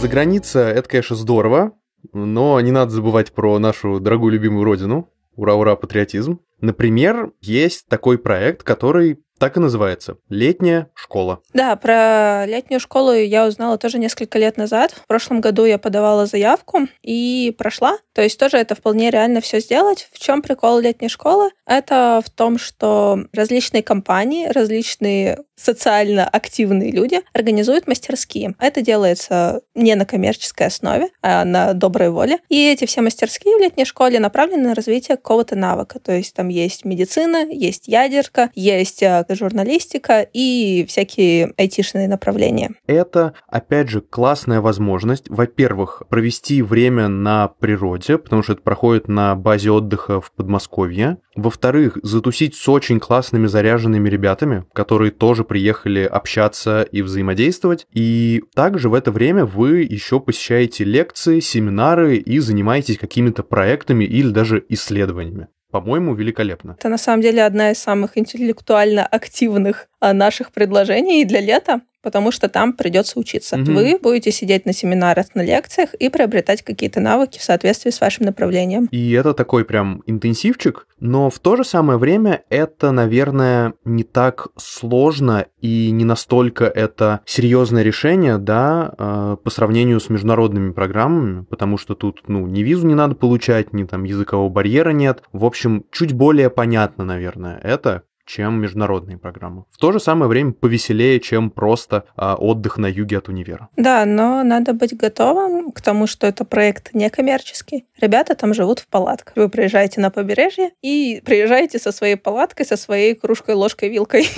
За 0.00 0.08
граница 0.08 0.58
это, 0.58 0.88
конечно, 0.88 1.14
здорово, 1.14 1.72
но 2.12 2.60
не 2.60 2.72
надо 2.72 2.90
забывать 2.92 3.32
про 3.32 3.58
нашу 3.58 4.00
дорогую 4.00 4.32
любимую 4.32 4.64
родину. 4.64 5.10
Ура-ура, 5.34 5.76
патриотизм. 5.76 6.40
Например, 6.60 7.32
есть 7.40 7.86
такой 7.88 8.18
проект, 8.18 8.62
который 8.62 9.18
так 9.38 9.56
и 9.56 9.60
называется 9.60 10.16
«Летняя 10.28 10.88
школа». 10.94 11.40
Да, 11.52 11.76
про 11.76 12.46
летнюю 12.46 12.80
школу 12.80 13.12
я 13.12 13.46
узнала 13.46 13.78
тоже 13.78 13.98
несколько 13.98 14.38
лет 14.38 14.56
назад. 14.56 14.92
В 14.92 15.06
прошлом 15.06 15.40
году 15.40 15.64
я 15.64 15.78
подавала 15.78 16.26
заявку 16.26 16.88
и 17.02 17.54
прошла. 17.56 17.98
То 18.14 18.22
есть 18.22 18.38
тоже 18.38 18.56
это 18.56 18.74
вполне 18.74 19.10
реально 19.10 19.40
все 19.40 19.60
сделать. 19.60 20.08
В 20.12 20.18
чем 20.18 20.42
прикол 20.42 20.78
летней 20.78 21.08
школы? 21.08 21.50
Это 21.66 22.22
в 22.24 22.30
том, 22.30 22.58
что 22.58 23.18
различные 23.32 23.82
компании, 23.82 24.46
различные 24.46 25.38
социально 25.56 26.28
активные 26.28 26.92
люди 26.92 27.20
организуют 27.32 27.86
мастерские. 27.86 28.54
Это 28.58 28.82
делается 28.82 29.62
не 29.74 29.94
на 29.94 30.04
коммерческой 30.04 30.68
основе, 30.68 31.08
а 31.22 31.44
на 31.44 31.72
доброй 31.72 32.10
воле. 32.10 32.38
И 32.48 32.70
эти 32.70 32.84
все 32.84 33.00
мастерские 33.00 33.56
в 33.56 33.60
летней 33.60 33.84
школе 33.84 34.20
направлены 34.20 34.68
на 34.68 34.74
развитие 34.74 35.16
какого-то 35.16 35.56
навыка. 35.56 35.98
То 35.98 36.12
есть 36.12 36.34
там 36.34 36.48
есть 36.48 36.84
медицина, 36.84 37.46
есть 37.50 37.88
ядерка, 37.88 38.50
есть 38.54 39.02
э, 39.02 39.24
журналистика 39.34 40.26
и 40.32 40.84
всякие 40.88 41.52
айтишные 41.56 42.08
направления. 42.08 42.70
Это, 42.86 43.34
опять 43.48 43.88
же, 43.88 44.00
классная 44.00 44.60
возможность, 44.60 45.28
во-первых, 45.28 46.02
провести 46.08 46.62
время 46.62 47.08
на 47.08 47.48
природе, 47.48 48.18
потому 48.18 48.42
что 48.42 48.52
это 48.52 48.62
проходит 48.62 49.08
на 49.08 49.34
базе 49.34 49.70
отдыха 49.70 50.20
в 50.20 50.32
Подмосковье. 50.32 51.18
Во-вторых, 51.34 51.98
затусить 52.02 52.54
с 52.54 52.68
очень 52.68 52.98
классными 52.98 53.46
заряженными 53.46 54.08
ребятами, 54.08 54.64
которые 54.72 55.10
тоже 55.10 55.44
приехали 55.44 56.00
общаться 56.00 56.82
и 56.82 57.02
взаимодействовать. 57.02 57.86
И 57.92 58.42
также 58.54 58.88
в 58.88 58.94
это 58.94 59.10
время 59.10 59.44
вы 59.44 59.82
еще 59.82 60.20
посещаете 60.20 60.84
лекции, 60.84 61.40
семинары 61.40 62.16
и 62.16 62.38
занимаетесь 62.38 62.98
какими-то 62.98 63.42
проектами 63.42 64.04
или 64.04 64.30
даже 64.30 64.64
исследованиями 64.68 65.48
по-моему, 65.70 66.14
великолепно. 66.14 66.76
Это 66.78 66.88
на 66.88 66.98
самом 66.98 67.22
деле 67.22 67.44
одна 67.44 67.70
из 67.70 67.78
самых 67.78 68.16
интеллектуально 68.18 69.06
активных 69.06 69.88
а, 70.00 70.12
наших 70.12 70.52
предложений 70.52 71.24
для 71.24 71.40
лета, 71.40 71.80
потому 72.06 72.30
что 72.30 72.48
там 72.48 72.72
придется 72.72 73.18
учиться. 73.18 73.56
Угу. 73.56 73.72
Вы 73.72 73.98
будете 74.00 74.30
сидеть 74.30 74.64
на 74.64 74.72
семинарах, 74.72 75.34
на 75.34 75.42
лекциях 75.42 75.92
и 75.94 76.08
приобретать 76.08 76.62
какие-то 76.62 77.00
навыки 77.00 77.40
в 77.40 77.42
соответствии 77.42 77.90
с 77.90 78.00
вашим 78.00 78.26
направлением. 78.26 78.86
И 78.92 79.10
это 79.10 79.34
такой 79.34 79.64
прям 79.64 80.04
интенсивчик, 80.06 80.86
но 81.00 81.30
в 81.30 81.40
то 81.40 81.56
же 81.56 81.64
самое 81.64 81.98
время 81.98 82.44
это, 82.48 82.92
наверное, 82.92 83.74
не 83.84 84.04
так 84.04 84.46
сложно 84.56 85.46
и 85.60 85.90
не 85.90 86.04
настолько 86.04 86.66
это 86.66 87.22
серьезное 87.26 87.82
решение, 87.82 88.38
да, 88.38 88.94
а, 88.96 89.34
по 89.34 89.50
сравнению 89.50 89.98
с 89.98 90.08
международными 90.08 90.70
программами, 90.70 91.42
потому 91.42 91.76
что 91.76 91.96
тут, 91.96 92.22
ну, 92.28 92.46
ни 92.46 92.60
визу 92.60 92.86
не 92.86 92.94
надо 92.94 93.16
получать, 93.16 93.72
ни 93.72 93.82
там 93.82 94.04
языкового 94.04 94.48
барьера 94.48 94.90
нет. 94.90 95.24
В 95.32 95.44
общем, 95.44 95.84
чуть 95.90 96.12
более 96.12 96.50
понятно, 96.50 97.04
наверное, 97.04 97.58
это, 97.64 98.04
чем 98.26 98.60
международные 98.60 99.16
программы. 99.16 99.64
В 99.70 99.78
то 99.78 99.92
же 99.92 100.00
самое 100.00 100.28
время 100.28 100.52
повеселее, 100.52 101.20
чем 101.20 101.50
просто 101.50 102.04
а, 102.16 102.34
отдых 102.34 102.76
на 102.76 102.86
юге 102.86 103.18
от 103.18 103.28
универа. 103.28 103.68
Да, 103.76 104.04
но 104.04 104.42
надо 104.42 104.74
быть 104.74 104.96
готовым 104.96 105.72
к 105.72 105.80
тому, 105.80 106.06
что 106.06 106.26
это 106.26 106.44
проект 106.44 106.92
некоммерческий. 106.92 107.86
Ребята 108.00 108.34
там 108.34 108.52
живут 108.52 108.80
в 108.80 108.88
палатках. 108.88 109.36
Вы 109.36 109.48
приезжаете 109.48 110.00
на 110.00 110.10
побережье 110.10 110.72
и 110.82 111.22
приезжаете 111.24 111.78
со 111.78 111.92
своей 111.92 112.16
палаткой, 112.16 112.66
со 112.66 112.76
своей 112.76 113.14
кружкой, 113.14 113.54
ложкой, 113.54 113.88
вилкой. 113.88 114.28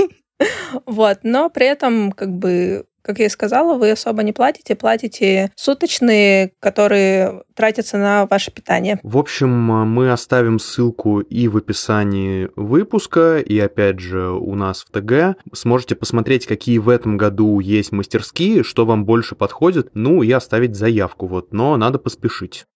Вот, 0.87 1.21
но 1.25 1.51
при 1.51 1.67
этом 1.67 2.13
как 2.13 2.31
бы 2.31 2.87
как 3.03 3.19
я 3.19 3.27
и 3.27 3.29
сказала, 3.29 3.77
вы 3.79 3.91
особо 3.91 4.23
не 4.23 4.33
платите, 4.33 4.75
платите 4.75 5.51
суточные, 5.57 6.53
которые 6.61 7.43
тратятся 7.55 7.99
на 7.99 8.27
ваше 8.27 8.51
питание. 8.51 9.01
В 9.03 9.19
общем, 9.19 9.51
мы 9.51 10.13
оставим 10.13 10.59
ссылку 10.59 11.21
и 11.21 11.49
в 11.49 11.57
описании 11.57 12.49
выпуска, 12.57 13.39
и 13.39 13.59
опять 13.59 14.01
же 14.01 14.31
у 14.31 14.55
нас 14.55 14.85
в 14.85 14.91
ТГ. 14.91 15.37
Сможете 15.53 15.95
посмотреть, 15.95 16.47
какие 16.47 16.79
в 16.79 16.89
этом 16.89 17.17
году 17.17 17.61
есть 17.61 17.93
мастерские, 17.93 18.63
что 18.63 18.87
вам 18.87 19.05
больше 19.05 19.35
подходит, 19.35 19.91
ну 19.95 20.23
и 20.23 20.31
оставить 20.31 20.77
заявку, 20.77 21.27
вот, 21.27 21.53
но 21.53 21.77
надо 21.77 21.99
поспешить. 21.99 22.67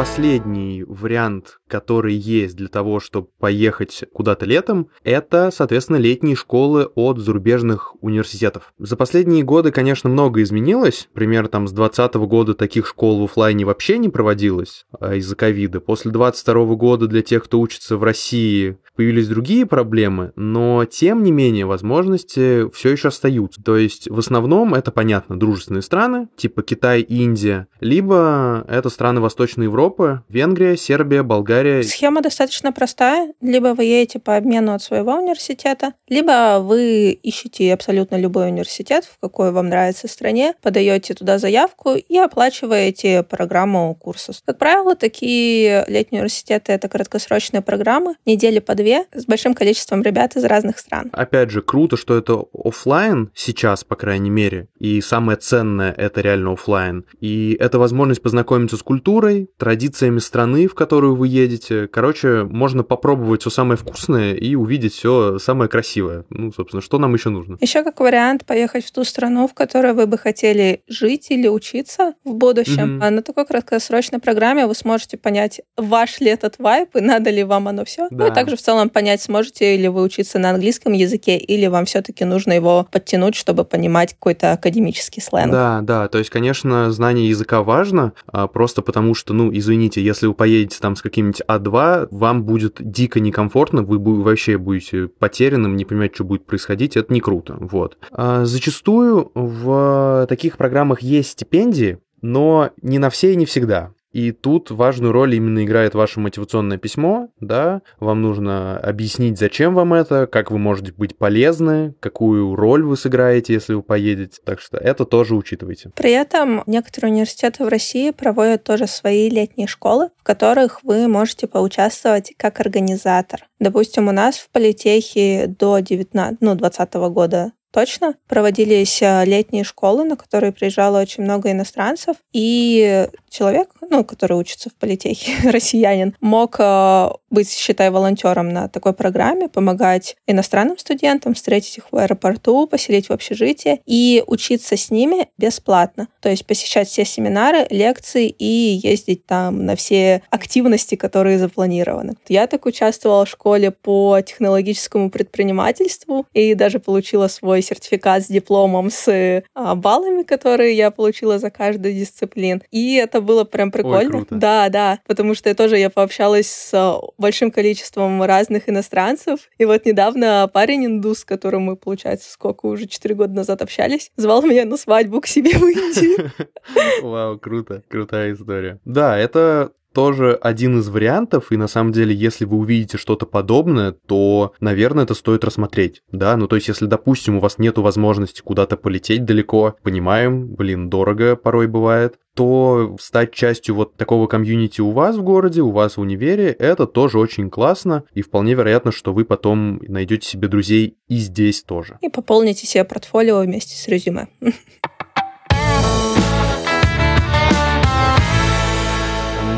Последний 0.00 0.82
вариант, 0.82 1.58
который 1.68 2.14
есть 2.14 2.56
для 2.56 2.68
того, 2.68 3.00
чтобы 3.00 3.28
поехать 3.38 4.04
куда-то 4.14 4.46
летом, 4.46 4.88
это, 5.04 5.50
соответственно, 5.52 5.98
летние 5.98 6.36
школы 6.36 6.86
от 6.94 7.18
зарубежных 7.18 7.94
университетов. 8.02 8.72
За 8.78 8.96
последние 8.96 9.44
годы, 9.44 9.72
конечно, 9.72 10.08
много 10.08 10.40
изменилось. 10.40 11.10
Примерно 11.12 11.50
там 11.50 11.68
с 11.68 11.72
2020 11.72 12.14
года 12.30 12.54
таких 12.54 12.86
школ 12.86 13.20
в 13.20 13.24
офлайне 13.24 13.66
вообще 13.66 13.98
не 13.98 14.08
проводилось 14.08 14.86
а, 14.98 15.16
из-за 15.16 15.36
ковида. 15.36 15.80
После 15.80 16.10
2022 16.10 16.76
года 16.76 17.06
для 17.06 17.20
тех, 17.20 17.44
кто 17.44 17.60
учится 17.60 17.98
в 17.98 18.02
России, 18.02 18.78
появились 19.00 19.28
другие 19.28 19.64
проблемы, 19.64 20.32
но 20.36 20.84
тем 20.84 21.22
не 21.22 21.32
менее 21.32 21.64
возможности 21.64 22.70
все 22.70 22.90
еще 22.90 23.08
остаются. 23.08 23.62
То 23.62 23.76
есть 23.76 24.10
в 24.10 24.18
основном 24.18 24.74
это, 24.74 24.90
понятно, 24.90 25.38
дружественные 25.38 25.82
страны, 25.82 26.28
типа 26.36 26.62
Китай, 26.62 27.00
Индия, 27.00 27.66
либо 27.80 28.64
это 28.68 28.88
страны 28.90 29.20
Восточной 29.20 29.64
Европы, 29.64 29.89
Европы, 29.90 30.22
Венгрия, 30.28 30.76
Сербия, 30.76 31.22
Болгария. 31.22 31.82
Схема 31.82 32.22
достаточно 32.22 32.72
простая. 32.72 33.32
Либо 33.40 33.68
вы 33.68 33.84
едете 33.84 34.20
по 34.20 34.36
обмену 34.36 34.72
от 34.72 34.82
своего 34.82 35.14
университета, 35.14 35.94
либо 36.08 36.60
вы 36.60 37.10
ищете 37.10 37.72
абсолютно 37.72 38.16
любой 38.16 38.48
университет, 38.48 39.04
в 39.04 39.18
какой 39.18 39.50
вам 39.50 39.68
нравится 39.68 40.06
стране, 40.06 40.54
подаете 40.62 41.14
туда 41.14 41.38
заявку 41.38 41.94
и 41.94 42.16
оплачиваете 42.18 43.24
программу 43.24 43.94
курса. 43.96 44.32
Как 44.44 44.58
правило, 44.58 44.94
такие 44.94 45.84
летние 45.88 46.22
университеты— 46.22 46.72
это 46.72 46.88
краткосрочные 46.88 47.60
программы, 47.60 48.14
недели 48.26 48.60
по 48.60 48.74
две, 48.74 49.06
с 49.12 49.24
большим 49.26 49.54
количеством 49.54 50.02
ребят 50.02 50.36
из 50.36 50.44
разных 50.44 50.78
стран. 50.78 51.10
Опять 51.12 51.50
же, 51.50 51.62
круто, 51.62 51.96
что 51.96 52.16
это 52.16 52.44
офлайн 52.52 53.30
сейчас, 53.34 53.82
по 53.82 53.96
крайней 53.96 54.30
мере, 54.30 54.68
и 54.78 55.00
самое 55.00 55.36
ценное— 55.36 55.92
это 55.96 56.20
реально 56.20 56.52
офлайн. 56.52 57.04
И 57.20 57.56
это 57.58 57.78
возможность 57.80 58.22
познакомиться 58.22 58.76
с 58.76 58.82
культурой, 58.82 59.50
традициями 59.56 59.79
страны, 60.20 60.68
в 60.68 60.74
которую 60.74 61.16
вы 61.16 61.28
едете. 61.28 61.88
Короче, 61.88 62.44
можно 62.44 62.82
попробовать 62.82 63.42
все 63.42 63.50
самое 63.50 63.76
вкусное 63.76 64.34
и 64.34 64.54
увидеть 64.54 64.94
все 64.94 65.38
самое 65.38 65.68
красивое. 65.68 66.24
Ну, 66.30 66.52
собственно, 66.52 66.82
что 66.82 66.98
нам 66.98 67.14
еще 67.14 67.30
нужно? 67.30 67.56
Еще 67.60 67.82
как 67.82 68.00
вариант 68.00 68.44
поехать 68.44 68.84
в 68.84 68.92
ту 68.92 69.04
страну, 69.04 69.48
в 69.48 69.54
которой 69.54 69.92
вы 69.92 70.06
бы 70.06 70.18
хотели 70.18 70.82
жить 70.88 71.30
или 71.30 71.48
учиться 71.48 72.14
в 72.24 72.34
будущем. 72.34 72.98
Mm-hmm. 72.98 73.06
А 73.06 73.10
на 73.10 73.22
такой 73.22 73.46
краткосрочной 73.46 74.18
программе 74.18 74.66
вы 74.66 74.74
сможете 74.74 75.16
понять, 75.16 75.60
ваш 75.76 76.20
ли 76.20 76.28
этот 76.28 76.58
вайп 76.58 76.96
и 76.96 77.00
надо 77.00 77.30
ли 77.30 77.44
вам 77.44 77.68
оно 77.68 77.84
все. 77.84 78.08
Да. 78.10 78.24
Ну 78.24 78.30
и 78.30 78.34
также 78.34 78.56
в 78.56 78.62
целом 78.62 78.88
понять, 78.88 79.22
сможете 79.22 79.76
ли 79.76 79.88
вы 79.88 80.02
учиться 80.02 80.38
на 80.38 80.50
английском 80.50 80.92
языке 80.92 81.36
или 81.36 81.66
вам 81.66 81.84
все-таки 81.84 82.24
нужно 82.24 82.52
его 82.52 82.86
подтянуть, 82.90 83.34
чтобы 83.34 83.64
понимать 83.64 84.14
какой-то 84.14 84.52
академический 84.52 85.22
сленг. 85.22 85.52
Да, 85.52 85.80
да. 85.82 86.08
То 86.08 86.18
есть, 86.18 86.30
конечно, 86.30 86.90
знание 86.90 87.28
языка 87.28 87.62
важно, 87.62 88.12
а 88.26 88.46
просто 88.46 88.82
потому 88.82 89.14
что, 89.14 89.32
ну, 89.32 89.50
извините, 89.60 90.02
если 90.02 90.26
вы 90.26 90.34
поедете 90.34 90.78
там 90.80 90.96
с 90.96 91.02
каким-нибудь 91.02 91.42
А2, 91.46 92.08
вам 92.10 92.42
будет 92.42 92.76
дико 92.80 93.20
некомфортно, 93.20 93.82
вы 93.82 93.98
вообще 94.22 94.58
будете 94.58 95.06
потерянным, 95.06 95.76
не 95.76 95.84
понимать, 95.84 96.14
что 96.14 96.24
будет 96.24 96.44
происходить, 96.44 96.96
это 96.96 97.12
не 97.12 97.20
круто. 97.20 97.56
Вот. 97.60 97.96
А 98.10 98.44
зачастую 98.44 99.30
в 99.34 100.26
таких 100.28 100.56
программах 100.56 101.02
есть 101.02 101.30
стипендии, 101.30 101.98
но 102.22 102.70
не 102.82 102.98
на 102.98 103.10
все 103.10 103.32
и 103.32 103.36
не 103.36 103.46
всегда. 103.46 103.92
И 104.12 104.32
тут 104.32 104.70
важную 104.70 105.12
роль 105.12 105.34
именно 105.34 105.64
играет 105.64 105.94
ваше 105.94 106.20
мотивационное 106.20 106.78
письмо, 106.78 107.28
да, 107.40 107.82
вам 107.98 108.22
нужно 108.22 108.78
объяснить, 108.78 109.38
зачем 109.38 109.74
вам 109.74 109.94
это, 109.94 110.26
как 110.26 110.50
вы 110.50 110.58
можете 110.58 110.92
быть 110.92 111.16
полезны, 111.16 111.94
какую 112.00 112.54
роль 112.54 112.82
вы 112.82 112.96
сыграете, 112.96 113.52
если 113.52 113.74
вы 113.74 113.82
поедете, 113.82 114.40
так 114.44 114.60
что 114.60 114.76
это 114.76 115.04
тоже 115.04 115.34
учитывайте. 115.34 115.90
При 115.94 116.12
этом 116.12 116.62
некоторые 116.66 117.12
университеты 117.12 117.64
в 117.64 117.68
России 117.68 118.10
проводят 118.10 118.64
тоже 118.64 118.86
свои 118.86 119.30
летние 119.30 119.68
школы, 119.68 120.10
в 120.18 120.24
которых 120.24 120.82
вы 120.82 121.06
можете 121.06 121.46
поучаствовать 121.46 122.32
как 122.36 122.60
организатор. 122.60 123.46
Допустим, 123.58 124.08
у 124.08 124.12
нас 124.12 124.38
в 124.38 124.50
политехе 124.50 125.46
до 125.46 125.78
19, 125.78 126.40
ну, 126.40 126.54
20 126.54 126.94
года 127.10 127.52
точно 127.70 128.14
проводились 128.28 129.00
э, 129.02 129.24
летние 129.24 129.64
школы, 129.64 130.04
на 130.04 130.16
которые 130.16 130.52
приезжало 130.52 131.00
очень 131.00 131.24
много 131.24 131.50
иностранцев, 131.50 132.16
и 132.32 133.06
человек, 133.28 133.70
ну, 133.88 134.04
который 134.04 134.36
учится 134.36 134.70
в 134.70 134.74
политехе, 134.74 135.32
россиянин, 135.50 136.16
мог 136.20 136.56
э, 136.58 137.10
быть, 137.30 137.50
считай, 137.50 137.90
волонтером 137.90 138.48
на 138.48 138.68
такой 138.68 138.92
программе, 138.92 139.48
помогать 139.48 140.16
иностранным 140.26 140.78
студентам, 140.78 141.34
встретить 141.34 141.78
их 141.78 141.92
в 141.92 141.96
аэропорту, 141.96 142.66
поселить 142.66 143.08
в 143.08 143.12
общежитие 143.12 143.80
и 143.86 144.22
учиться 144.26 144.76
с 144.76 144.90
ними 144.90 145.28
бесплатно. 145.38 146.08
То 146.20 146.28
есть 146.28 146.46
посещать 146.46 146.88
все 146.88 147.04
семинары, 147.04 147.66
лекции 147.70 148.28
и 148.28 148.80
ездить 148.82 149.26
там 149.26 149.64
на 149.64 149.76
все 149.76 150.22
активности, 150.30 150.94
которые 150.94 151.38
запланированы. 151.38 152.14
Я 152.28 152.46
так 152.46 152.66
участвовала 152.66 153.24
в 153.24 153.28
школе 153.28 153.70
по 153.70 154.20
технологическому 154.20 155.10
предпринимательству 155.10 156.26
и 156.32 156.54
даже 156.54 156.78
получила 156.78 157.28
свой 157.28 157.62
сертификат 157.62 158.24
с 158.24 158.26
дипломом 158.26 158.90
с 158.90 159.42
а, 159.54 159.74
баллами, 159.74 160.22
которые 160.22 160.76
я 160.76 160.90
получила 160.90 161.38
за 161.38 161.50
каждую 161.50 161.94
дисциплин. 161.94 162.62
И 162.70 162.94
это 162.94 163.20
было 163.20 163.44
прям 163.44 163.70
прикольно. 163.70 163.98
Ой, 163.98 164.24
круто. 164.24 164.34
Да, 164.34 164.68
да, 164.68 164.98
потому 165.06 165.34
что 165.34 165.48
я 165.48 165.54
тоже 165.54 165.78
я 165.78 165.90
пообщалась 165.90 166.48
с 166.48 167.00
большим 167.20 167.50
количеством 167.50 168.22
разных 168.22 168.68
иностранцев. 168.68 169.40
И 169.58 169.64
вот 169.64 169.84
недавно 169.84 170.48
парень 170.52 170.86
индус, 170.86 171.20
с 171.20 171.24
которым 171.24 171.62
мы, 171.62 171.76
получается, 171.76 172.30
сколько 172.30 172.66
уже 172.66 172.86
четыре 172.86 173.14
года 173.14 173.34
назад 173.34 173.62
общались, 173.62 174.10
звал 174.16 174.42
меня 174.42 174.64
на 174.64 174.76
свадьбу 174.76 175.20
к 175.20 175.26
себе 175.26 175.52
в 175.52 175.62
Индию. 175.62 176.32
Вау, 177.02 177.38
круто, 177.38 177.82
крутая 177.88 178.32
история. 178.32 178.80
Да, 178.84 179.16
это 179.18 179.72
тоже 179.92 180.34
один 180.34 180.78
из 180.78 180.88
вариантов, 180.88 181.50
и 181.50 181.56
на 181.56 181.66
самом 181.66 181.92
деле, 181.92 182.14
если 182.14 182.44
вы 182.44 182.58
увидите 182.58 182.96
что-то 182.96 183.26
подобное, 183.26 183.92
то, 183.92 184.54
наверное, 184.60 185.04
это 185.04 185.14
стоит 185.14 185.44
рассмотреть, 185.44 186.02
да, 186.12 186.36
ну 186.36 186.46
то 186.46 186.56
есть, 186.56 186.68
если, 186.68 186.86
допустим, 186.86 187.36
у 187.36 187.40
вас 187.40 187.58
нет 187.58 187.78
возможности 187.78 188.40
куда-то 188.40 188.76
полететь 188.76 189.24
далеко, 189.24 189.74
понимаем, 189.82 190.54
блин, 190.54 190.90
дорого 190.90 191.36
порой 191.36 191.66
бывает, 191.66 192.18
то 192.40 192.96
стать 192.98 193.34
частью 193.34 193.74
вот 193.74 193.98
такого 193.98 194.26
комьюнити 194.26 194.80
у 194.80 194.92
вас 194.92 195.16
в 195.16 195.22
городе, 195.22 195.60
у 195.60 195.72
вас 195.72 195.98
в 195.98 196.00
универе, 196.00 196.56
это 196.58 196.86
тоже 196.86 197.18
очень 197.18 197.50
классно, 197.50 198.04
и 198.14 198.22
вполне 198.22 198.54
вероятно, 198.54 198.92
что 198.92 199.12
вы 199.12 199.26
потом 199.26 199.78
найдете 199.86 200.26
себе 200.26 200.48
друзей 200.48 200.96
и 201.06 201.16
здесь 201.18 201.62
тоже. 201.62 201.98
И 202.00 202.08
пополните 202.08 202.66
себе 202.66 202.84
портфолио 202.84 203.40
вместе 203.40 203.76
с 203.76 203.86
резюме. 203.88 204.28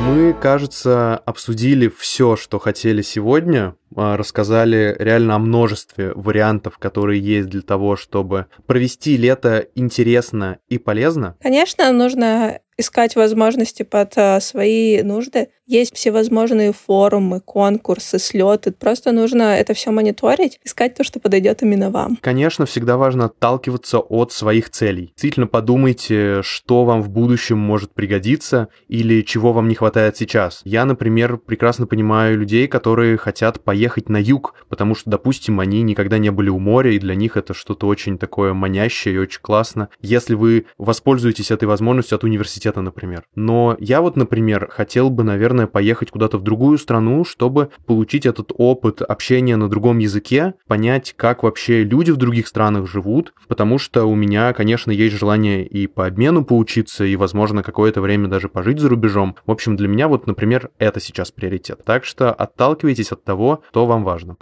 Мы, 0.05 0.35
кажется, 0.35 1.17
обсудили 1.17 1.89
все, 1.89 2.37
что 2.37 2.59
хотели 2.59 3.03
сегодня, 3.03 3.77
а, 3.97 4.17
рассказали 4.17 4.95
реально 4.99 5.37
о 5.37 5.39
множестве 5.39 6.13
вариантов, 6.15 6.77
которые 6.79 7.21
есть 7.21 7.49
для 7.49 7.63
того, 7.63 7.97
чтобы 7.97 8.47
провести 8.67 9.17
лето 9.17 9.67
интересно 9.75 10.59
и 10.69 10.79
полезно. 10.79 11.37
Конечно, 11.41 11.91
нужно 11.93 12.61
искать 12.77 13.17
возможности 13.17 13.83
под 13.83 14.13
а, 14.17 14.41
свои 14.41 15.03
нужды. 15.03 15.49
Есть 15.67 15.95
всевозможные 15.95 16.73
форумы, 16.73 17.41
конкурсы, 17.41 18.19
слеты. 18.19 18.73
Просто 18.73 19.13
нужно 19.13 19.57
это 19.57 19.75
все 19.75 19.91
мониторить, 19.91 20.59
искать 20.65 20.97
то, 20.97 21.05
что 21.05 21.21
подойдет 21.21 21.63
именно 21.63 21.91
вам. 21.91 22.19
Конечно, 22.21 22.67
всегда 22.67 22.97
важно 22.97 23.27
отталкиваться 23.27 23.99
от 23.99 24.33
своих 24.33 24.71
целей. 24.71 25.13
Действительно 25.15 25.47
подумайте, 25.47 26.43
что 26.43 26.85
вам 26.85 27.03
в 27.03 27.11
будущем 27.11 27.59
может 27.59 27.95
пригодиться 27.95 28.69
или 28.89 29.23
чего 29.23 29.53
вам 29.53 29.69
не 29.69 29.75
хватает 29.75 30.17
сейчас. 30.17 30.61
Я, 30.65 30.85
например, 30.85 31.37
прекрасно 31.39 31.87
понимаю 31.87 32.37
людей, 32.37 32.67
которые 32.67 33.17
хотят 33.17 33.63
поехать 33.63 34.09
на 34.09 34.21
юг, 34.21 34.55
потому 34.69 34.95
что, 34.95 35.11
допустим, 35.11 35.61
они 35.61 35.83
никогда 35.83 36.19
не 36.19 36.31
были 36.31 36.49
у 36.49 36.59
моря, 36.59 36.93
и 36.93 36.99
для 36.99 37.15
них 37.15 37.37
это 37.37 37.55
что-то 37.55 37.87
очень 37.87 38.19
такое 38.19 38.53
манящее 38.53 39.15
и 39.15 39.19
очень 39.19 39.41
классно. 39.41 39.89
Если 40.01 40.35
вы 40.35 40.67
воспользуетесь 40.77 41.51
этой 41.51 41.65
возможностью 41.65 42.17
от 42.17 42.25
университета, 42.25 42.62
например. 42.71 43.25
Но 43.35 43.77
я 43.79 44.01
вот, 44.01 44.17
например, 44.17 44.69
хотел 44.71 45.11
бы, 45.11 45.25
наверное, 45.25 45.67
поехать 45.67 46.11
куда-то 46.11 46.39
в 46.39 46.43
другую 46.43 46.79
страну, 46.79 47.25
чтобы 47.25 47.71
получить 47.87 48.27
этот 48.27 48.53
опыт 48.57 49.03
общения 49.03 49.57
на 49.57 49.69
другом 49.69 49.99
языке, 49.99 50.55
понять, 50.69 51.15
как 51.17 51.43
вообще 51.43 51.85
люди 51.85 52.11
в 52.11 52.17
других 52.17 52.47
странах 52.47 52.89
живут, 52.89 53.35
потому 53.49 53.79
что 53.79 54.05
у 54.05 54.15
меня, 54.15 54.53
конечно, 54.53 54.91
есть 54.91 55.17
желание 55.17 55.67
и 55.67 55.87
по 55.87 56.07
обмену 56.07 56.45
поучиться, 56.45 57.05
и, 57.05 57.17
возможно, 57.17 57.63
какое-то 57.63 58.01
время 58.01 58.29
даже 58.29 58.49
пожить 58.49 58.79
за 58.79 58.89
рубежом. 58.89 59.37
В 59.47 59.51
общем, 59.51 59.77
для 59.77 59.89
меня 59.89 60.09
вот, 60.09 60.27
например, 60.27 60.71
это 60.79 61.01
сейчас 61.01 61.31
приоритет. 61.31 61.85
Так 61.85 62.05
что 62.05 62.33
отталкивайтесь 62.33 63.13
от 63.13 63.25
того, 63.25 63.63
что 63.71 63.87
вам 63.87 64.05
важно. 64.05 64.37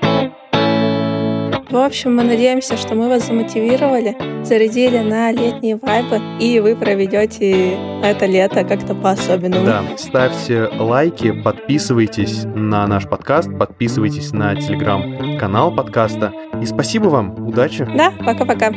В 1.71 1.77
общем, 1.77 2.17
мы 2.17 2.25
надеемся, 2.25 2.77
что 2.77 2.97
мы 2.97 3.09
вас 3.09 3.29
замотивировали, 3.29 4.17
зарядили 4.45 4.99
на 4.99 5.31
летние 5.31 5.77
вайбы, 5.77 6.19
и 6.41 6.59
вы 6.59 6.75
проведете 6.75 7.77
это 8.03 8.27
лето 8.27 8.65
как-то 8.65 8.93
по-особенному. 8.93 9.65
Да, 9.65 9.85
ставьте 9.97 10.69
лайки, 10.79 11.31
подписывайтесь 11.31 12.43
на 12.45 12.87
наш 12.89 13.09
подкаст, 13.09 13.57
подписывайтесь 13.57 14.33
на 14.33 14.57
телеграм-канал 14.57 15.73
подкаста. 15.73 16.33
И 16.61 16.67
спасибо 16.67 17.07
вам, 17.07 17.47
удачи. 17.47 17.87
Да, 17.97 18.13
пока-пока. 18.25 18.73